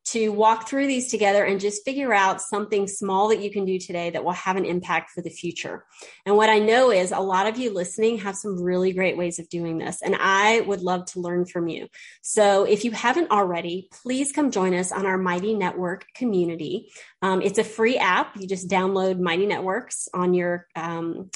to 0.04 0.30
walk 0.30 0.68
through 0.68 0.88
these 0.88 1.10
together 1.10 1.44
and 1.44 1.60
just 1.60 1.86
figure 1.86 2.14
out 2.14 2.42
something 2.42 2.88
small 2.88 3.30
that 3.30 3.42
you 3.42 3.52
can 3.52 3.66
do 3.66 3.78
today 3.78 4.10
that 4.10 4.24
will 4.24 4.32
have 4.32 4.56
an 4.56 4.66
impact 4.66 5.12
for 5.12 5.22
the 5.22 5.30
future. 5.30 5.86
And 6.26 6.36
what 6.36 6.50
I 6.50 6.60
know 6.60 6.92
is 6.92 7.12
a 7.12 7.20
lot 7.20 7.48
of 7.48 7.58
you 7.58 7.74
listening 7.74 8.20
have 8.20 8.36
some 8.36 8.62
really 8.62 8.94
great 8.94 9.18
ways 9.18 9.40
of 9.40 9.50
doing 9.50 9.78
this, 9.78 10.02
and 10.02 10.16
I 10.20 10.62
would 10.62 10.82
love 10.82 11.06
to 11.08 11.20
learn 11.20 11.46
from 11.46 11.68
you. 11.68 11.88
So 12.22 12.64
if 12.64 12.84
you 12.84 12.92
haven't 12.92 13.32
already, 13.32 13.90
please 13.92 14.32
come 14.32 14.52
join 14.52 14.74
us 14.74 14.92
on 14.92 15.06
our 15.06 15.18
Mighty 15.18 15.54
Network 15.54 16.06
community. 16.16 16.92
Um, 17.22 17.42
it's 17.42 17.60
a 17.60 17.64
free 17.64 17.98
app. 17.98 18.36
You 18.38 18.48
just 18.48 18.68
download 18.68 19.20
Mighty 19.20 19.46
Networks 19.46 20.10
on 20.14 20.34
your 20.34 20.68
um, 20.76 21.30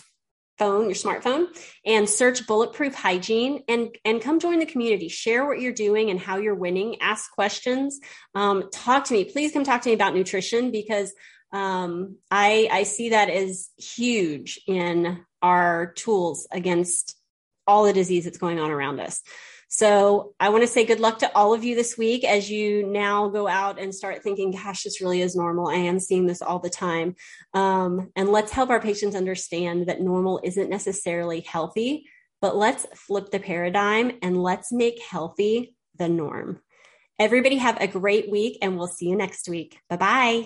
phone, 0.57 0.85
your 0.85 0.93
smartphone, 0.93 1.47
and 1.85 2.09
search 2.09 2.47
bulletproof 2.47 2.93
hygiene 2.93 3.63
and, 3.67 3.95
and 4.05 4.21
come 4.21 4.39
join 4.39 4.59
the 4.59 4.65
community. 4.65 5.07
Share 5.07 5.45
what 5.45 5.59
you're 5.59 5.73
doing 5.73 6.09
and 6.09 6.19
how 6.19 6.37
you're 6.37 6.55
winning. 6.55 7.01
Ask 7.01 7.31
questions. 7.31 7.99
Um, 8.33 8.69
talk 8.71 9.05
to 9.05 9.13
me. 9.13 9.25
Please 9.25 9.51
come 9.51 9.63
talk 9.63 9.81
to 9.81 9.89
me 9.89 9.95
about 9.95 10.15
nutrition 10.15 10.71
because 10.71 11.13
um, 11.51 12.17
I, 12.31 12.67
I 12.71 12.83
see 12.83 13.09
that 13.09 13.29
as 13.29 13.69
huge 13.77 14.59
in 14.67 15.23
our 15.41 15.93
tools 15.93 16.47
against 16.51 17.15
all 17.67 17.83
the 17.83 17.93
disease 17.93 18.25
that's 18.25 18.37
going 18.37 18.59
on 18.59 18.71
around 18.71 18.99
us. 18.99 19.21
So 19.75 20.33
I 20.39 20.47
want 20.49 20.63
to 20.63 20.69
say 20.69 20.85
good 20.85 21.01
luck 21.01 21.19
to 21.19 21.35
all 21.35 21.53
of 21.53 21.65
you 21.65 21.75
this 21.75 21.97
week 21.97 22.23
as 22.23 22.49
you 22.49 22.87
now 22.87 23.27
go 23.27 23.45
out 23.45 23.77
and 23.77 23.93
start 23.93 24.23
thinking, 24.23 24.51
gosh, 24.51 24.83
this 24.83 25.01
really 25.01 25.19
is 25.19 25.35
normal. 25.35 25.67
I 25.67 25.75
am 25.75 25.99
seeing 25.99 26.27
this 26.27 26.41
all 26.41 26.59
the 26.59 26.69
time. 26.69 27.15
Um, 27.53 28.09
and 28.15 28.31
let's 28.31 28.53
help 28.53 28.69
our 28.69 28.79
patients 28.79 29.17
understand 29.17 29.87
that 29.87 29.99
normal 29.99 30.39
isn't 30.45 30.69
necessarily 30.69 31.41
healthy, 31.41 32.05
but 32.39 32.55
let's 32.55 32.85
flip 32.95 33.31
the 33.31 33.39
paradigm 33.41 34.13
and 34.21 34.41
let's 34.41 34.71
make 34.71 35.01
healthy 35.01 35.75
the 35.97 36.07
norm. 36.07 36.61
Everybody 37.19 37.57
have 37.57 37.81
a 37.81 37.87
great 37.87 38.31
week 38.31 38.59
and 38.61 38.77
we'll 38.77 38.87
see 38.87 39.09
you 39.09 39.17
next 39.17 39.49
week. 39.49 39.77
Bye 39.89 39.97
bye. 39.97 40.45